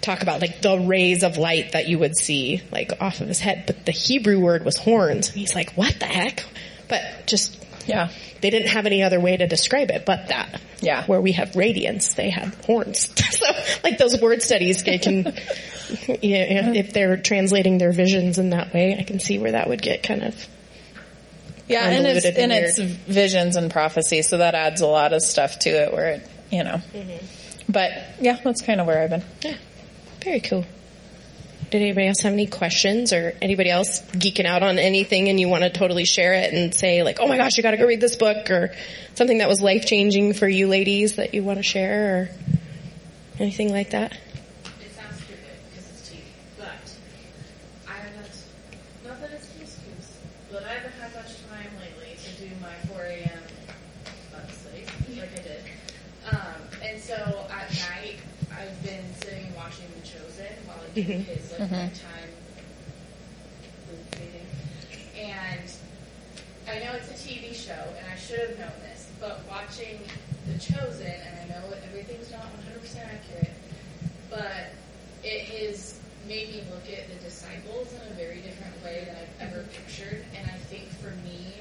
[0.00, 3.40] talk about like the rays of light that you would see like off of his
[3.40, 3.64] head.
[3.66, 5.28] But the Hebrew word was horns.
[5.28, 6.44] And he's like, what the heck?
[6.88, 7.57] But just,
[7.88, 8.10] Yeah.
[8.40, 10.60] they didn't have any other way to describe it but that.
[10.80, 11.04] Yeah.
[11.06, 13.10] Where we have radiance, they had horns.
[13.30, 13.46] so,
[13.82, 16.74] like those word studies, they can, yeah, mm-hmm.
[16.74, 20.02] if they're translating their visions in that way, I can see where that would get
[20.02, 20.48] kind of
[21.66, 25.22] Yeah, and it's and and it's visions and prophecy, so that adds a lot of
[25.22, 25.92] stuff to it.
[25.92, 27.26] Where it, you know, mm-hmm.
[27.68, 29.24] but yeah, that's kind of where I've been.
[29.42, 29.56] Yeah.
[30.22, 30.64] Very cool.
[31.70, 35.48] Did anybody else have any questions or anybody else geeking out on anything and you
[35.48, 38.00] want to totally share it and say like, oh my gosh, you gotta go read
[38.00, 38.74] this book or
[39.14, 42.30] something that was life changing for you ladies that you want to share or
[43.38, 44.12] anything like that?
[44.12, 46.20] It sounds stupid because it's TV,
[46.56, 46.66] but
[47.86, 48.44] I haven't,
[49.04, 50.16] not that it's an excuse,
[50.50, 53.42] but I haven't had much time lately to do my 4 a.m.
[54.32, 54.86] Bible study
[55.20, 55.62] like I did.
[56.32, 58.16] Um, and so at night,
[58.56, 60.08] I've been sitting and watching The
[61.04, 62.32] Chosen while I do his like nighttime
[63.86, 64.46] food reading.
[65.16, 65.72] And
[66.68, 70.00] I know it's a TV show, and I should have known this, but watching
[70.46, 73.54] The Chosen, and I know everything's not 100% accurate,
[74.30, 74.72] but
[75.24, 79.48] it has made me look at the disciples in a very different way than I've
[79.48, 79.84] ever mm-hmm.
[79.84, 80.24] pictured.
[80.36, 81.54] And I think for me,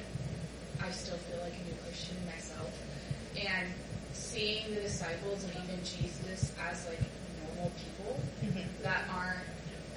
[0.81, 2.71] I still feel like a new Christian myself.
[3.35, 3.71] And
[4.13, 6.99] seeing the disciples and even Jesus as like
[7.57, 8.19] normal people
[8.83, 9.39] that aren't,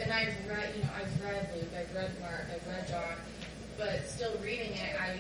[0.01, 3.17] and I've read, you know, I've read Luke, I've read Mark, I've read John,
[3.77, 5.17] but still reading it, I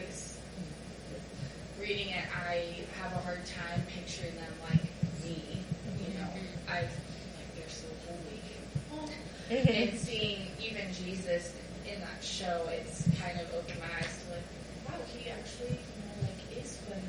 [1.80, 4.84] reading it, I have a hard time picturing them like
[5.24, 5.64] me.
[6.04, 6.68] You know, mm-hmm.
[6.68, 9.08] I've like they're so holy.
[9.50, 9.72] Mm-hmm.
[9.72, 11.54] And seeing even Jesus
[11.88, 14.46] in that show, it's kind of opened my eyes to like,
[14.86, 17.00] wow, he actually you know, like is funny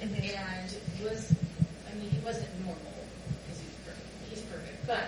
[0.00, 0.14] mm-hmm.
[0.14, 1.34] and was.
[1.90, 2.80] I mean, he wasn't normal
[3.44, 4.08] because he's perfect.
[4.30, 5.04] He's perfect, but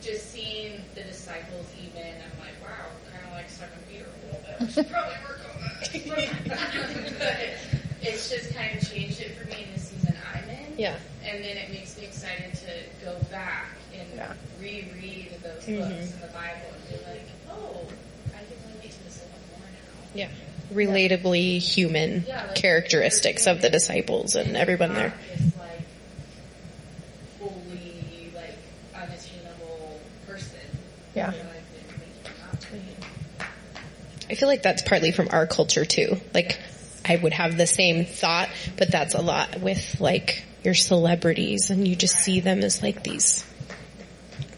[0.00, 4.66] just seeing the disciples, even I'm like, wow, kind of like Simon Peter a little
[4.66, 4.72] bit.
[4.72, 5.60] Should probably work on
[6.48, 7.12] that.
[7.18, 7.36] but
[8.02, 10.74] it's just kind of changed it for me in the season I'm in.
[10.76, 10.96] Yeah.
[11.24, 14.32] And then it makes me excited to go back and Yeah.
[14.60, 15.78] reread those mm-hmm.
[15.78, 17.86] books in the Bible and be like, oh,
[18.34, 20.10] I can relate to this a lot more now.
[20.14, 20.28] Yeah.
[20.72, 25.08] Relatably human Yeah, like- characteristics of the disciples and everyone there.
[25.08, 25.82] Not This like
[27.38, 28.58] fully like
[28.94, 30.58] unattainable person.
[31.14, 31.32] Yeah.
[34.30, 36.16] I feel like that's partly from our culture too.
[36.32, 36.58] Like,
[37.04, 38.48] I would have the same thought,
[38.78, 43.02] but that's a lot with like your celebrities and you just see them as like
[43.02, 43.44] these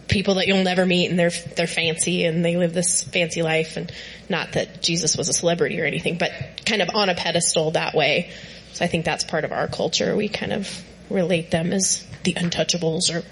[0.07, 3.77] people that you'll never meet and they're, they're fancy and they live this fancy life
[3.77, 3.91] and
[4.29, 6.31] not that Jesus was a celebrity or anything, but
[6.65, 8.31] kind of on a pedestal that way.
[8.75, 10.15] So I think that's part of our culture.
[10.15, 13.25] We kind of relate them as the untouchables or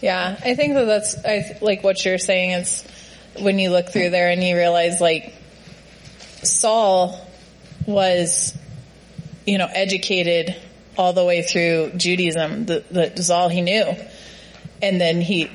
[0.00, 2.84] Yeah, I think that that's I like what you're saying is
[3.38, 5.34] when you look through there and you realize like
[6.42, 7.20] Saul
[7.86, 8.56] was,
[9.46, 10.56] you know, educated
[10.96, 12.66] all the way through Judaism.
[12.66, 13.94] That that was all he knew,
[14.80, 15.50] and then he,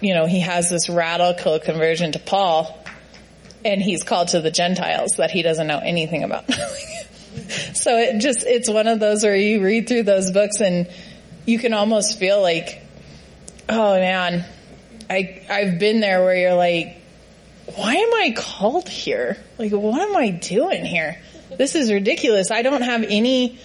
[0.00, 2.76] you know, he has this radical conversion to Paul,
[3.64, 6.52] and he's called to the Gentiles that he doesn't know anything about.
[7.74, 10.88] so it just it's one of those where you read through those books and
[11.46, 12.83] you can almost feel like
[13.68, 14.44] Oh man,
[15.08, 17.00] I I've been there where you're like,
[17.74, 19.36] why am I called here?
[19.58, 21.18] Like, what am I doing here?
[21.56, 22.50] this is ridiculous.
[22.50, 23.58] I don't have any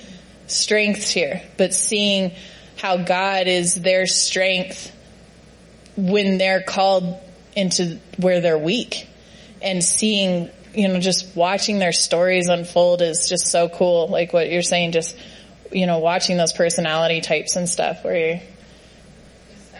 [0.47, 2.31] strengths here, but seeing
[2.77, 4.95] how God is their strength
[5.95, 7.17] when they're called
[7.55, 9.07] into where they're weak
[9.61, 14.07] and seeing, you know, just watching their stories unfold is just so cool.
[14.07, 15.17] Like what you're saying, just,
[15.71, 18.39] you know, watching those personality types and stuff where you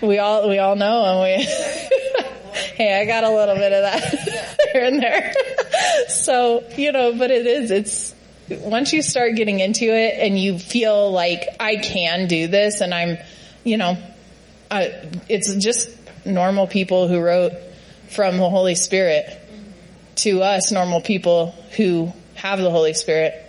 [0.02, 1.43] we all, we all know and we,
[2.76, 5.34] hey, I got a little bit of that here and there.
[6.10, 8.16] so, you know, but it is, it's,
[8.50, 12.93] once you start getting into it and you feel like I can do this and
[12.93, 13.18] I'm,
[13.64, 13.97] you know,
[14.72, 14.86] uh,
[15.28, 15.89] it's just
[16.26, 17.54] normal people who wrote
[18.10, 19.26] from the Holy Spirit
[20.16, 23.45] to us normal people who have the Holy Spirit.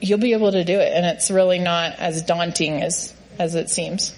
[0.00, 3.70] You'll be able to do it and it's really not as daunting as, as it
[3.70, 4.14] seems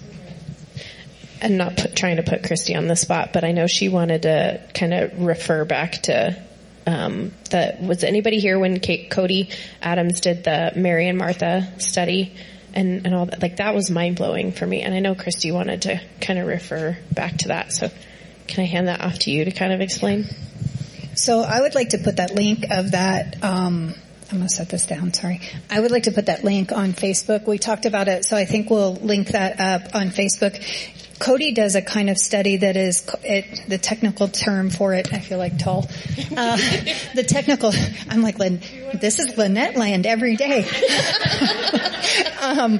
[1.41, 4.23] and not put, trying to put Christy on the spot, but I know she wanted
[4.23, 6.41] to kind of refer back to
[6.85, 7.77] um, the.
[7.81, 9.49] Was anybody here when Kate, Cody
[9.81, 12.33] Adams did the Mary and Martha study
[12.73, 13.41] and and all that?
[13.41, 14.81] Like that was mind blowing for me.
[14.81, 17.73] And I know Christy wanted to kind of refer back to that.
[17.73, 17.89] So
[18.47, 20.25] can I hand that off to you to kind of explain?
[21.15, 23.43] So I would like to put that link of that.
[23.43, 23.93] Um,
[24.29, 25.13] I'm going to set this down.
[25.13, 25.41] Sorry.
[25.69, 27.47] I would like to put that link on Facebook.
[27.47, 30.61] We talked about it, so I think we'll link that up on Facebook.
[31.19, 35.13] Cody does a kind of study that is it, the technical term for it.
[35.13, 35.87] I feel like tall.
[36.35, 36.57] Uh,
[37.15, 37.71] the technical.
[38.09, 38.61] I'm like Lynn.
[38.93, 40.59] This is Lynette land every day.
[42.41, 42.79] um,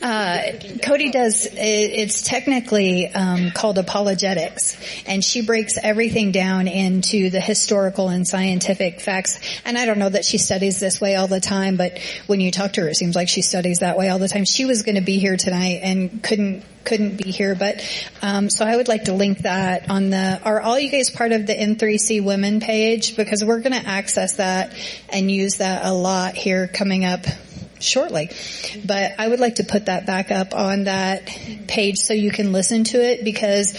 [0.00, 0.42] uh,
[0.82, 1.48] Cody does.
[1.52, 4.76] It's technically um, called apologetics,
[5.06, 9.40] and she breaks everything down into the historical and scientific facts.
[9.64, 12.50] And I don't know that she studies this way all the time, but when you
[12.50, 14.44] talk to her, it seems like she studies that way all the time.
[14.44, 17.86] She was going to be here tonight and couldn't couldn't be here, but
[18.22, 20.40] um, so I would like to link that on the.
[20.42, 23.14] Are all you guys part of the N3C Women page?
[23.14, 24.72] Because we're going to access that
[25.10, 27.26] and use that a lot here coming up
[27.80, 28.30] shortly.
[28.84, 31.26] But I would like to put that back up on that
[31.66, 33.74] page so you can listen to it because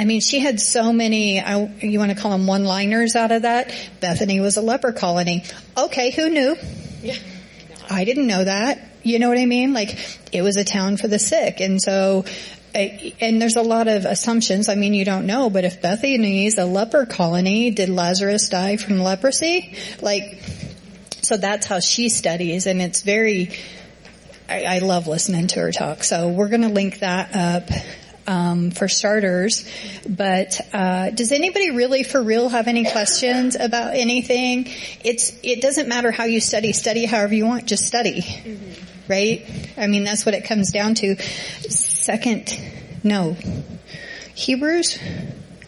[0.00, 3.42] I mean, she had so many, I, you want to call them one-liners out of
[3.42, 3.74] that.
[4.00, 5.44] Bethany was a leper colony.
[5.76, 6.56] Okay, who knew?
[7.02, 7.16] Yeah.
[7.90, 8.80] I didn't know that.
[9.02, 9.74] You know what I mean?
[9.74, 9.98] Like,
[10.32, 11.60] it was a town for the sick.
[11.60, 12.24] And so,
[12.74, 14.70] and there's a lot of assumptions.
[14.70, 18.78] I mean, you don't know, but if Bethany is a leper colony, did Lazarus die
[18.78, 19.76] from leprosy?
[20.00, 20.40] Like,
[21.30, 23.50] so that's how she studies and it's very,
[24.48, 26.02] I, I love listening to her talk.
[26.02, 27.70] So we're going to link that up.
[28.26, 29.64] Um, for starters,
[30.08, 34.68] but uh, does anybody really, for real, have any questions about anything?
[35.02, 36.72] It's it doesn't matter how you study.
[36.72, 37.64] Study however you want.
[37.64, 39.10] Just study, mm-hmm.
[39.10, 39.72] right?
[39.76, 41.16] I mean, that's what it comes down to.
[41.70, 42.56] Second,
[43.02, 43.36] no,
[44.34, 45.00] Hebrews.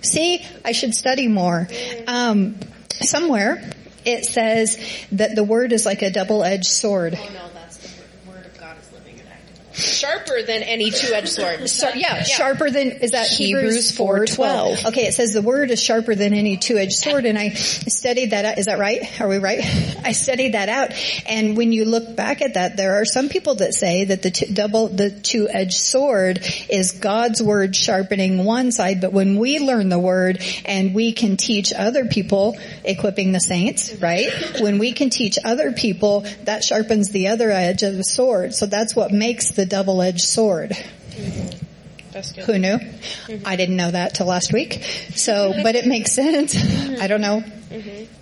[0.02, 1.66] See, I should study more.
[2.06, 2.60] Um,
[2.90, 3.72] somewhere
[4.04, 4.78] it says
[5.12, 7.18] that the word is like a double-edged sword.
[7.18, 7.88] Oh no, that's the
[8.30, 9.71] word of God is living and active.
[9.82, 11.60] Sharper than any two-edged sword.
[11.72, 14.84] So, yeah, yeah, sharper than is that Hebrews four twelve?
[14.86, 18.44] Okay, it says the word is sharper than any two-edged sword, and I studied that.
[18.44, 18.58] out.
[18.58, 19.20] Is that right?
[19.20, 19.60] Are we right?
[20.04, 20.92] I studied that out,
[21.26, 24.30] and when you look back at that, there are some people that say that the
[24.30, 29.88] two, double the two-edged sword is God's word sharpening one side, but when we learn
[29.88, 34.28] the word and we can teach other people, equipping the saints, right?
[34.60, 38.54] When we can teach other people, that sharpens the other edge of the sword.
[38.54, 40.70] So that's what makes the double-edged sword.
[40.70, 42.40] Mm-hmm.
[42.42, 42.76] Who knew?
[42.76, 43.46] Mm-hmm.
[43.46, 44.84] I didn't know that till last week.
[45.14, 46.54] So, but it makes sense.
[47.00, 47.42] I don't know.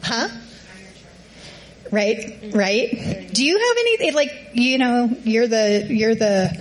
[0.00, 0.28] Huh?
[1.90, 3.28] Right, right.
[3.32, 5.10] Do you have anything like you know?
[5.24, 6.56] You're the you're the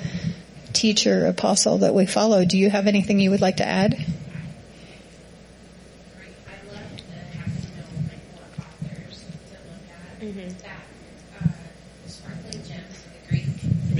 [0.74, 2.46] teacher apostle that we follow.
[2.46, 4.04] Do you have anything you would like to add?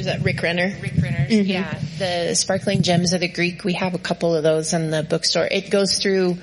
[0.10, 0.76] That Rick Renner?
[0.82, 1.50] Rick Renner's, mm-hmm.
[1.50, 1.80] yeah.
[1.98, 5.48] The Sparkling Gems of the Greek, we have a couple of those in the bookstore.
[5.50, 6.38] It goes through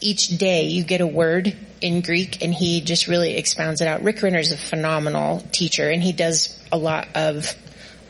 [0.00, 4.02] each day you get a word in Greek and he just really expounds it out.
[4.02, 7.54] Rick Renner is a phenomenal teacher and he does a lot of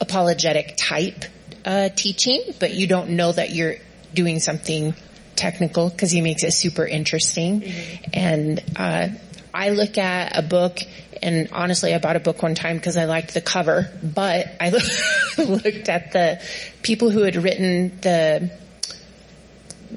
[0.00, 1.24] apologetic type
[1.64, 3.76] uh, teaching, but you don't know that you're
[4.14, 4.94] doing something
[5.34, 7.60] technical because he makes it super interesting.
[7.60, 8.04] Mm-hmm.
[8.14, 9.08] And uh,
[9.56, 10.80] I look at a book
[11.22, 14.68] and honestly, I bought a book one time because I liked the cover, but I
[15.38, 16.42] looked at the
[16.82, 18.50] people who had written the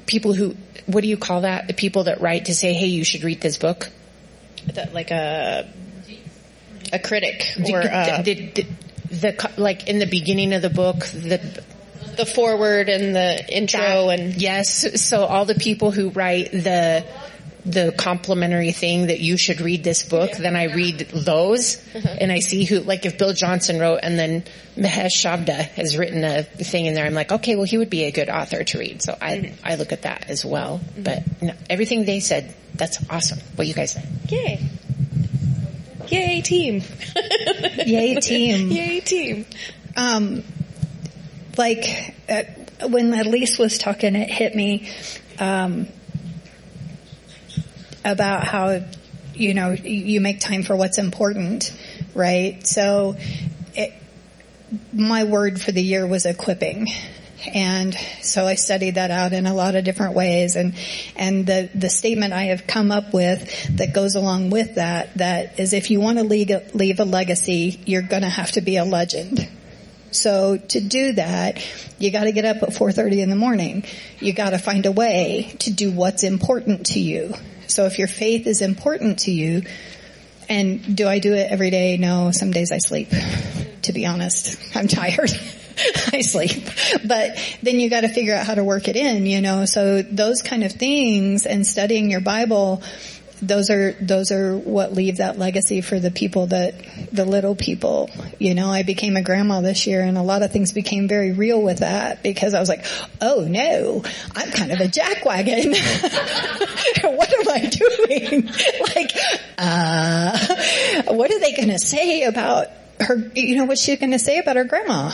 [0.06, 0.56] people who,
[0.86, 1.68] what do you call that?
[1.68, 3.90] The people that write to say, hey, you should read this book?
[4.74, 5.70] That, like a,
[6.92, 8.66] a critic or uh, the, the,
[9.10, 11.62] the, like in the beginning of the book, the,
[12.16, 15.02] the forward and the intro that, and yes.
[15.02, 17.04] So all the people who write the,
[17.64, 22.40] the complimentary thing that you should read this book, then I read those and I
[22.40, 24.44] see who, like if Bill Johnson wrote and then
[24.76, 28.04] Mahesh Chavda has written a thing in there, I'm like, okay, well he would be
[28.04, 29.02] a good author to read.
[29.02, 30.80] So I, I look at that as well.
[30.96, 33.38] But no, everything they said, that's awesome.
[33.56, 34.08] What you guys said.
[34.28, 34.60] Yay.
[36.08, 36.82] Yay team.
[37.86, 38.68] Yay team.
[38.70, 39.46] Yay team.
[39.96, 40.44] Um,
[41.58, 42.42] like uh,
[42.88, 44.90] when Elise was talking, it hit me
[45.38, 45.88] um,
[48.04, 48.82] about how
[49.34, 51.72] you know you make time for what's important,
[52.14, 52.66] right?
[52.66, 53.16] So,
[53.74, 53.92] it,
[54.92, 56.88] my word for the year was equipping.
[57.54, 60.74] And so I studied that out in a lot of different ways and,
[61.16, 65.58] and the, the statement I have come up with that goes along with that, that
[65.58, 68.84] is if you want to leave, leave a legacy, you're gonna have to be a
[68.84, 69.48] legend.
[70.10, 71.64] So to do that,
[71.98, 73.84] you gotta get up at 4.30 in the morning.
[74.18, 77.34] You gotta find a way to do what's important to you.
[77.70, 79.62] So if your faith is important to you,
[80.48, 81.96] and do I do it every day?
[81.96, 83.08] No, some days I sleep,
[83.82, 84.56] to be honest.
[84.76, 85.30] I'm tired.
[86.12, 86.64] I sleep.
[87.06, 90.42] But then you gotta figure out how to work it in, you know, so those
[90.42, 92.82] kind of things and studying your Bible,
[93.40, 96.74] those are, those are what leave that legacy for the people that,
[97.12, 98.10] the little people.
[98.38, 101.32] You know, I became a grandma this year and a lot of things became very
[101.32, 102.84] real with that because I was like,
[103.20, 104.02] oh no,
[104.34, 105.74] I'm kind of a jackwagon.
[107.16, 108.46] what am I doing?
[108.94, 109.12] like,
[109.58, 112.68] uh, what are they gonna say about
[113.00, 115.12] her, you know, what's she gonna say about her grandma?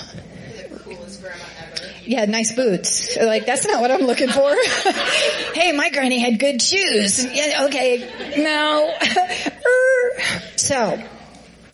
[2.07, 3.17] Yeah, nice boots.
[3.17, 4.55] Like, that's not what I'm looking for.
[5.55, 7.25] hey, my granny had good shoes.
[7.25, 8.09] Yeah, okay.
[8.39, 8.95] No.
[10.57, 11.03] so,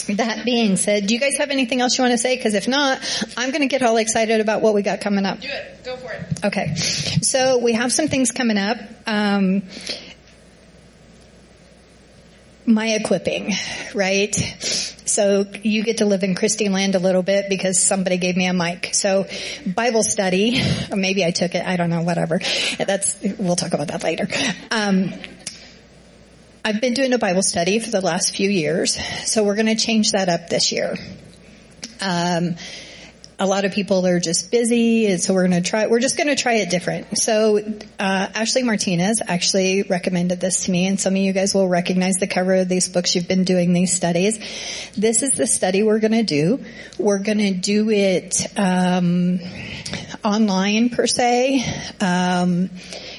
[0.09, 2.37] that being said, do you guys have anything else you want to say?
[2.37, 2.99] Because if not,
[3.37, 5.41] I'm going to get all excited about what we got coming up.
[5.41, 5.85] Do it.
[5.85, 6.45] Go for it.
[6.45, 6.75] Okay.
[6.75, 8.79] So we have some things coming up.
[9.07, 9.63] Um,
[12.65, 13.53] my equipping,
[13.95, 14.35] right?
[15.13, 18.47] So you get to live in Christy land a little bit because somebody gave me
[18.47, 18.95] a mic.
[18.95, 19.27] So
[19.67, 20.63] Bible study,
[20.95, 22.41] maybe I took it, I don't know, whatever.
[22.79, 24.27] That's, we'll talk about that later.
[24.71, 25.13] Um,
[26.65, 28.99] I've been doing a Bible study for the last few years,
[29.29, 30.97] so we're going to change that up this year.
[32.01, 32.57] Um,
[33.43, 35.89] a lot of people are just busy, and so we're going to try.
[35.89, 37.19] We're just going to try it different.
[37.19, 41.67] So, uh, Ashley Martinez actually recommended this to me, and some of you guys will
[41.67, 43.17] recognize the cover of these books.
[43.17, 44.39] You've been doing these studies.
[44.97, 46.65] This is the study we're going to do.
[46.99, 49.41] We're going to do it um,
[50.25, 51.65] online per se.
[52.01, 52.71] Um,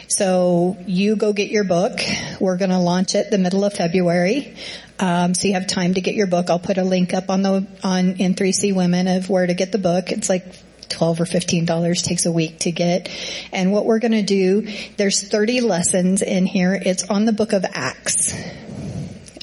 [0.08, 2.00] so you go get your book.
[2.40, 4.56] We're going to launch it the middle of February.
[5.04, 6.50] Um, so you have time to get your book.
[6.50, 9.78] I'll put a link up on the on N3C Women of where to get the
[9.78, 10.14] book.
[10.14, 10.46] It's like
[10.88, 13.10] 12 or 15 dollars takes a week to get.
[13.52, 14.66] And what we're going to do,
[14.96, 16.74] there's 30 lessons in here.
[16.74, 18.34] It's on the book of Acts.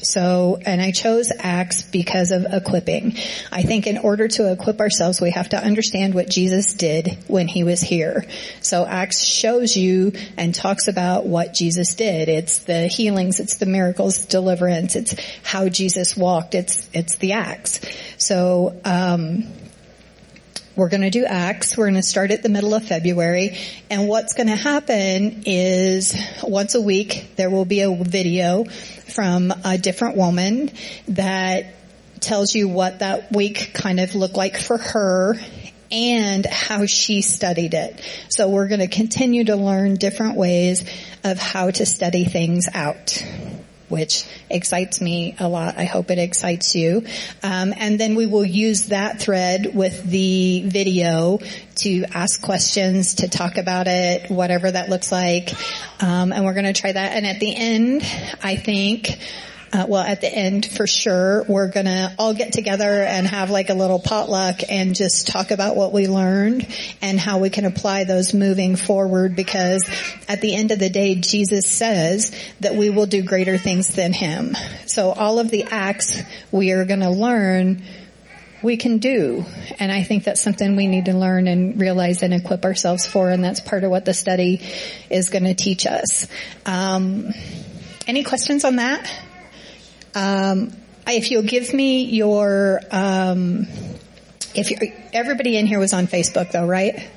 [0.03, 3.15] So, and I chose Acts because of equipping.
[3.51, 7.47] I think in order to equip ourselves, we have to understand what Jesus did when
[7.47, 8.25] he was here.
[8.61, 12.29] So Acts shows you and talks about what Jesus did.
[12.29, 17.81] It's the healings, it's the miracles, deliverance, it's how Jesus walked, it's, it's the Acts.
[18.17, 19.45] So, um,
[20.73, 21.77] we're going to do Acts.
[21.77, 23.57] We're going to start at the middle of February.
[23.89, 28.63] And what's going to happen is once a week there will be a video
[29.13, 30.71] from a different woman
[31.09, 31.75] that
[32.19, 35.35] tells you what that week kind of looked like for her
[35.91, 37.99] and how she studied it.
[38.29, 40.83] So we're going to continue to learn different ways
[41.23, 43.23] of how to study things out
[43.91, 45.77] which excites me a lot.
[45.77, 47.05] I hope it excites you.
[47.43, 51.39] Um, and then we will use that thread with the video
[51.75, 55.51] to ask questions, to talk about it, whatever that looks like.
[56.01, 57.11] Um, and we're going to try that.
[57.11, 58.01] And at the end,
[58.41, 59.19] I think
[59.73, 63.69] uh, well, at the end for sure, we're gonna all get together and have like
[63.69, 66.67] a little potluck and just talk about what we learned
[67.01, 69.89] and how we can apply those moving forward because
[70.27, 74.11] at the end of the day, Jesus says that we will do greater things than
[74.11, 74.57] Him.
[74.87, 76.21] So all of the acts
[76.51, 77.81] we are gonna learn
[78.61, 79.45] we can do.
[79.79, 83.31] And I think that's something we need to learn and realize and equip ourselves for.
[83.31, 84.61] And that's part of what the study
[85.09, 86.27] is going to teach us.
[86.65, 87.33] Um,
[88.07, 89.11] any questions on that?
[90.13, 90.71] Um,
[91.07, 93.67] if you'll give me your, um,
[94.53, 94.71] if
[95.13, 97.09] everybody in here was on Facebook though, right?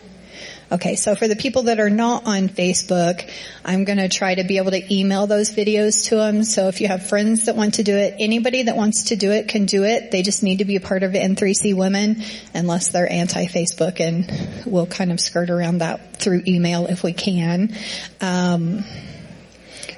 [0.72, 3.30] Okay, so for the people that are not on Facebook,
[3.64, 6.42] I'm going to try to be able to email those videos to them.
[6.42, 9.30] So if you have friends that want to do it, anybody that wants to do
[9.30, 10.10] it can do it.
[10.10, 12.22] They just need to be a part of N3C Women
[12.54, 17.76] unless they're anti-Facebook and we'll kind of skirt around that through email if we can.
[18.20, 18.84] Um,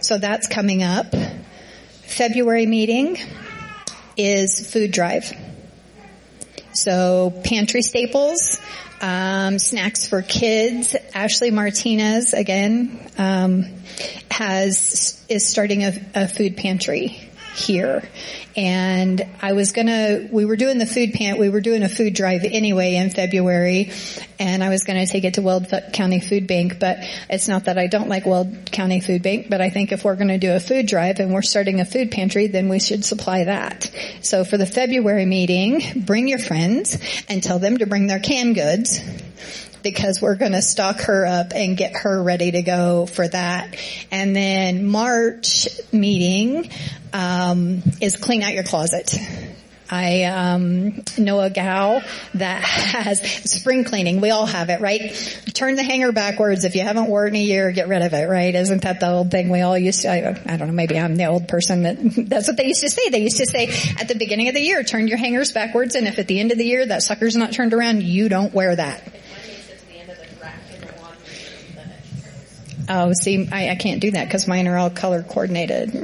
[0.01, 1.15] So that's coming up.
[2.07, 3.19] February meeting
[4.17, 5.33] is food drive.
[6.73, 8.61] So pantry staples,
[9.01, 10.95] um, snacks for kids.
[11.15, 13.65] Ashley Martinez again um,
[14.31, 17.26] has is starting a, a food pantry
[17.57, 18.09] here.
[18.57, 22.15] And I was gonna, we were doing the food pant, we were doing a food
[22.15, 23.93] drive anyway in February,
[24.39, 27.79] and I was gonna take it to Weld County Food Bank, but it's not that
[27.79, 30.61] I don't like Weld County Food Bank, but I think if we're gonna do a
[30.61, 33.91] food drive and we're starting a food pantry, then we should supply that.
[34.23, 38.55] So for the February meeting, bring your friends and tell them to bring their canned
[38.55, 39.01] goods
[39.83, 43.77] because we're going to stock her up and get her ready to go for that.
[44.11, 46.71] And then March meeting
[47.13, 49.17] um, is clean out your closet.
[49.89, 52.03] I um, know a gal
[52.35, 54.21] that has spring cleaning.
[54.21, 55.13] We all have it, right?
[55.55, 56.65] Turn the hanger backwards.
[56.65, 58.55] If you haven't worn in a year, get rid of it, right?
[58.55, 60.09] Isn't that the old thing we all used to?
[60.11, 60.75] I, I don't know.
[60.75, 61.99] Maybe I'm the old person that
[62.29, 63.11] that's what they used to say.
[63.11, 66.09] They used to say at the beginning of the year, turn your hangers backwards, and
[66.09, 68.75] if at the end of the year that sucker's not turned around, you don't wear
[68.75, 69.03] that.
[72.89, 75.93] Oh, see, I, I can't do that because mine are all color coordinated.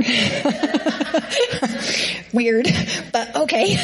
[2.33, 2.67] Weird,
[3.13, 3.77] but okay.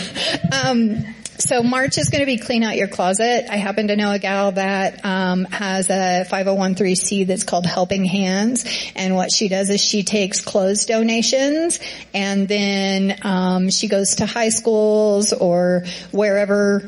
[0.65, 1.05] Um,
[1.39, 3.47] so March is going to be clean out your closet.
[3.49, 8.65] I happen to know a gal that um, has a 501c that's called Helping Hands,
[8.97, 11.79] and what she does is she takes clothes donations,
[12.13, 16.83] and then um, she goes to high schools or wherever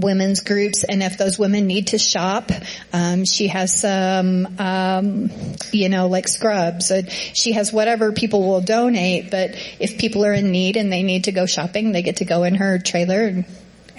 [0.00, 2.50] women's groups and if those women need to shop
[2.92, 5.30] um, she has some um,
[5.72, 6.92] you know like scrubs
[7.34, 11.24] she has whatever people will donate but if people are in need and they need
[11.24, 13.44] to go shopping they get to go in her trailer and,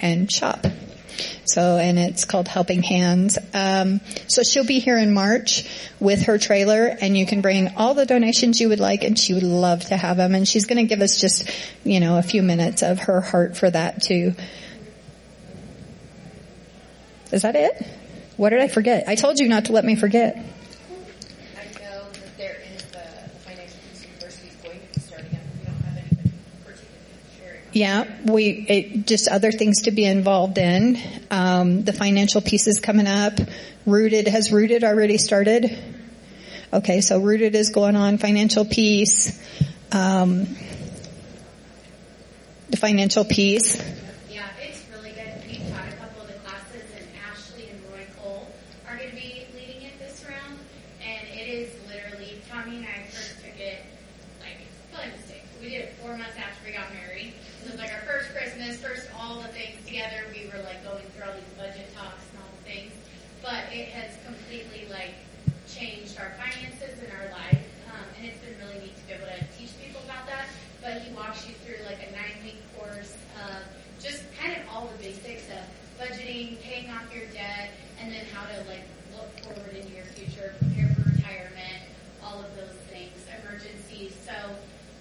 [0.00, 0.66] and shop
[1.44, 3.36] so, and it's called Helping Hands.
[3.52, 5.68] Um, so she'll be here in March
[6.00, 9.34] with her trailer, and you can bring all the donations you would like, and she
[9.34, 10.34] would love to have them.
[10.34, 11.50] And she's going to give us just,
[11.84, 14.34] you know, a few minutes of her heart for that too.
[17.32, 17.86] Is that it?
[18.36, 19.08] What did I forget?
[19.08, 20.36] I told you not to let me forget.
[20.36, 25.40] I know that there is the Financial Peace University is going to be starting up.
[25.58, 26.32] We don't have anything
[26.64, 27.62] particularly sharing.
[27.72, 30.98] Yeah, we it, just other things to be involved in.
[31.30, 33.38] Um, the financial peace is coming up.
[33.86, 35.78] Rooted has Rooted already started.
[36.72, 38.18] Okay, so Rooted is going on.
[38.18, 39.38] Financial peace.
[39.90, 40.46] Um,
[42.70, 43.76] the financial peace.
[44.30, 45.28] Yeah, it's really good.
[45.44, 48.48] We've taught a couple of the classes, and Ashley and Roy Cole
[48.88, 50.56] are going to be leading it this round.
[51.04, 53.84] And it is literally, Tommy and I first took it,
[54.40, 54.56] like,
[54.90, 55.42] probably a mistake.
[55.60, 57.34] We did it four months after we got married.
[57.60, 60.24] So it was like our first Christmas, first all the things together.
[60.32, 62.92] We were like going through all these budget talks and all the things.
[63.44, 65.12] But it has completely like
[65.68, 67.60] changed our finances and our life.
[67.92, 70.48] Um, and it's been really neat to be able to teach people about that.
[70.82, 73.62] But he walks you through like a nine week course of
[74.02, 75.62] just kind of all the basics of
[75.94, 77.70] budgeting, paying off your debt,
[78.02, 78.82] and then how to like
[79.14, 81.86] look forward into your future, prepare for retirement,
[82.22, 84.10] all of those things, emergencies.
[84.26, 84.34] So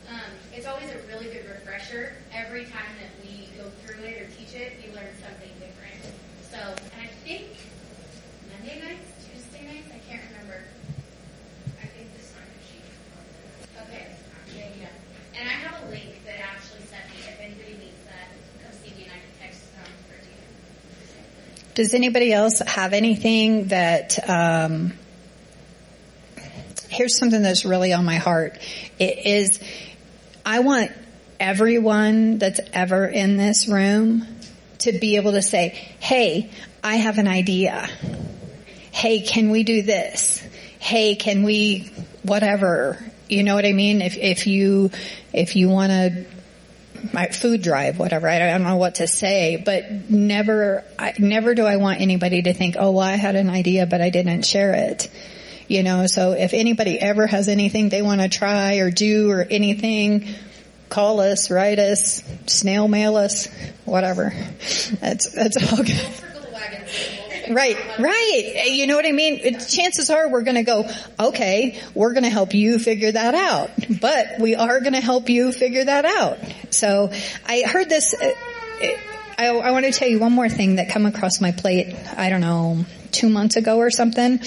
[0.10, 2.14] um, it's always a really good refresher.
[2.34, 6.14] Every time that we go through it or teach it, we learn something different.
[6.46, 7.58] So, and I think
[8.54, 10.62] Monday nights, Tuesday nights, I can't remember.
[11.82, 12.78] I think this time she.
[13.88, 14.14] Okay,
[14.54, 15.40] yeah, yeah.
[15.40, 17.24] And I have a link that Ashley sent me.
[17.24, 18.28] If anybody needs that,
[18.62, 20.36] come see me and I can text them for you.
[21.82, 24.94] Does anybody else have anything that, um,
[26.90, 28.60] here's something that's really on my heart.
[29.00, 29.60] It is,
[30.46, 30.92] I want
[31.40, 34.28] everyone that's ever in this room
[34.78, 36.52] to be able to say, hey,
[36.84, 37.90] I have an idea.
[38.92, 40.48] Hey, can we do this?
[40.78, 41.92] Hey, can we,
[42.22, 43.04] whatever.
[43.28, 44.04] You know what I mean?
[44.04, 44.92] If, if you,
[45.34, 46.26] if you want to
[47.14, 48.28] my food drive, whatever.
[48.28, 52.54] I don't know what to say, but never, I, never do I want anybody to
[52.54, 55.10] think, oh, well, I had an idea, but I didn't share it.
[55.68, 59.42] You know, so if anybody ever has anything they want to try or do or
[59.50, 60.28] anything,
[60.90, 63.48] call us, write us, snail mail us,
[63.86, 64.34] whatever.
[65.00, 66.22] That's, that's all good.
[67.52, 68.68] Right, right.
[68.68, 69.40] You know what I mean?
[69.44, 73.36] It, chances are we're going to go, okay, we're going to help you figure that
[73.36, 73.72] out.
[74.00, 76.40] But we are going to help you figure that out.
[76.70, 77.12] So
[77.46, 78.32] I heard this, uh,
[79.38, 82.30] I, I want to tell you one more thing that come across my plate, I
[82.30, 84.40] don't know, two months ago or something.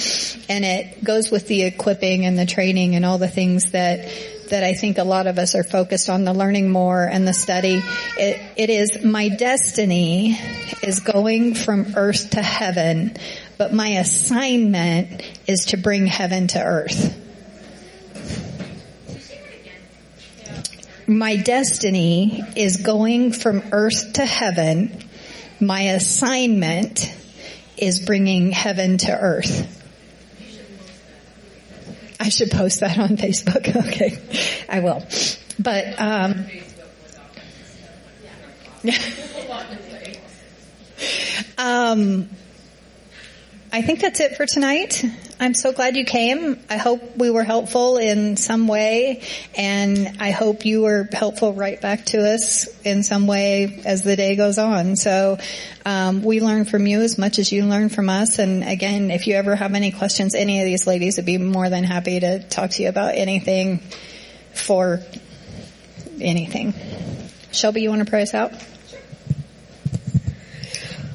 [0.48, 4.08] And it goes with the equipping and the training and all the things that
[4.50, 7.32] that I think a lot of us are focused on the learning more and the
[7.32, 7.82] study.
[8.18, 10.38] It, it is my destiny
[10.82, 13.16] is going from earth to heaven,
[13.58, 17.20] but my assignment is to bring heaven to earth.
[21.06, 25.04] my destiny is going from earth to heaven.
[25.60, 27.12] My assignment
[27.76, 29.73] is bringing heaven to earth.
[32.20, 33.74] I should post that on Facebook.
[33.94, 34.18] Okay,
[34.68, 35.06] I will.
[35.58, 36.46] But um,
[41.58, 42.28] um,
[43.74, 45.04] I think that's it for tonight.
[45.40, 46.60] I'm so glad you came.
[46.70, 49.22] I hope we were helpful in some way,
[49.56, 54.14] and I hope you were helpful right back to us in some way as the
[54.14, 54.94] day goes on.
[54.94, 55.38] So
[55.84, 58.38] um, we learn from you as much as you learn from us.
[58.38, 61.68] And again, if you ever have any questions, any of these ladies would be more
[61.68, 63.80] than happy to talk to you about anything
[64.52, 65.00] for
[66.20, 66.74] anything.
[67.50, 68.52] Shelby, you want to pray us out?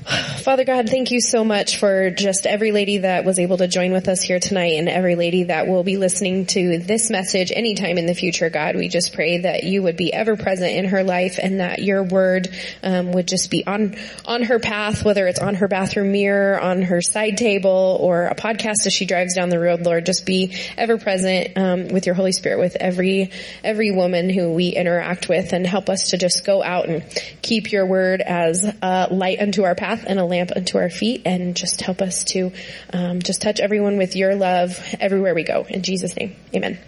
[0.09, 3.91] Father God, thank you so much for just every lady that was able to join
[3.91, 7.99] with us here tonight and every lady that will be listening to this message anytime
[7.99, 8.75] in the future, God.
[8.75, 12.01] We just pray that you would be ever present in her life and that your
[12.01, 12.47] word
[12.81, 16.81] um, would just be on, on her path, whether it's on her bathroom mirror, on
[16.81, 20.07] her side table, or a podcast as she drives down the road, Lord.
[20.07, 23.29] Just be ever present um, with your Holy Spirit with every,
[23.63, 27.03] every woman who we interact with and help us to just go out and
[27.43, 31.23] keep your word as a light unto our path and a lamp unto our feet
[31.25, 32.51] and just help us to
[32.93, 35.65] um, just touch everyone with your love everywhere we go.
[35.69, 36.79] In Jesus' name, amen.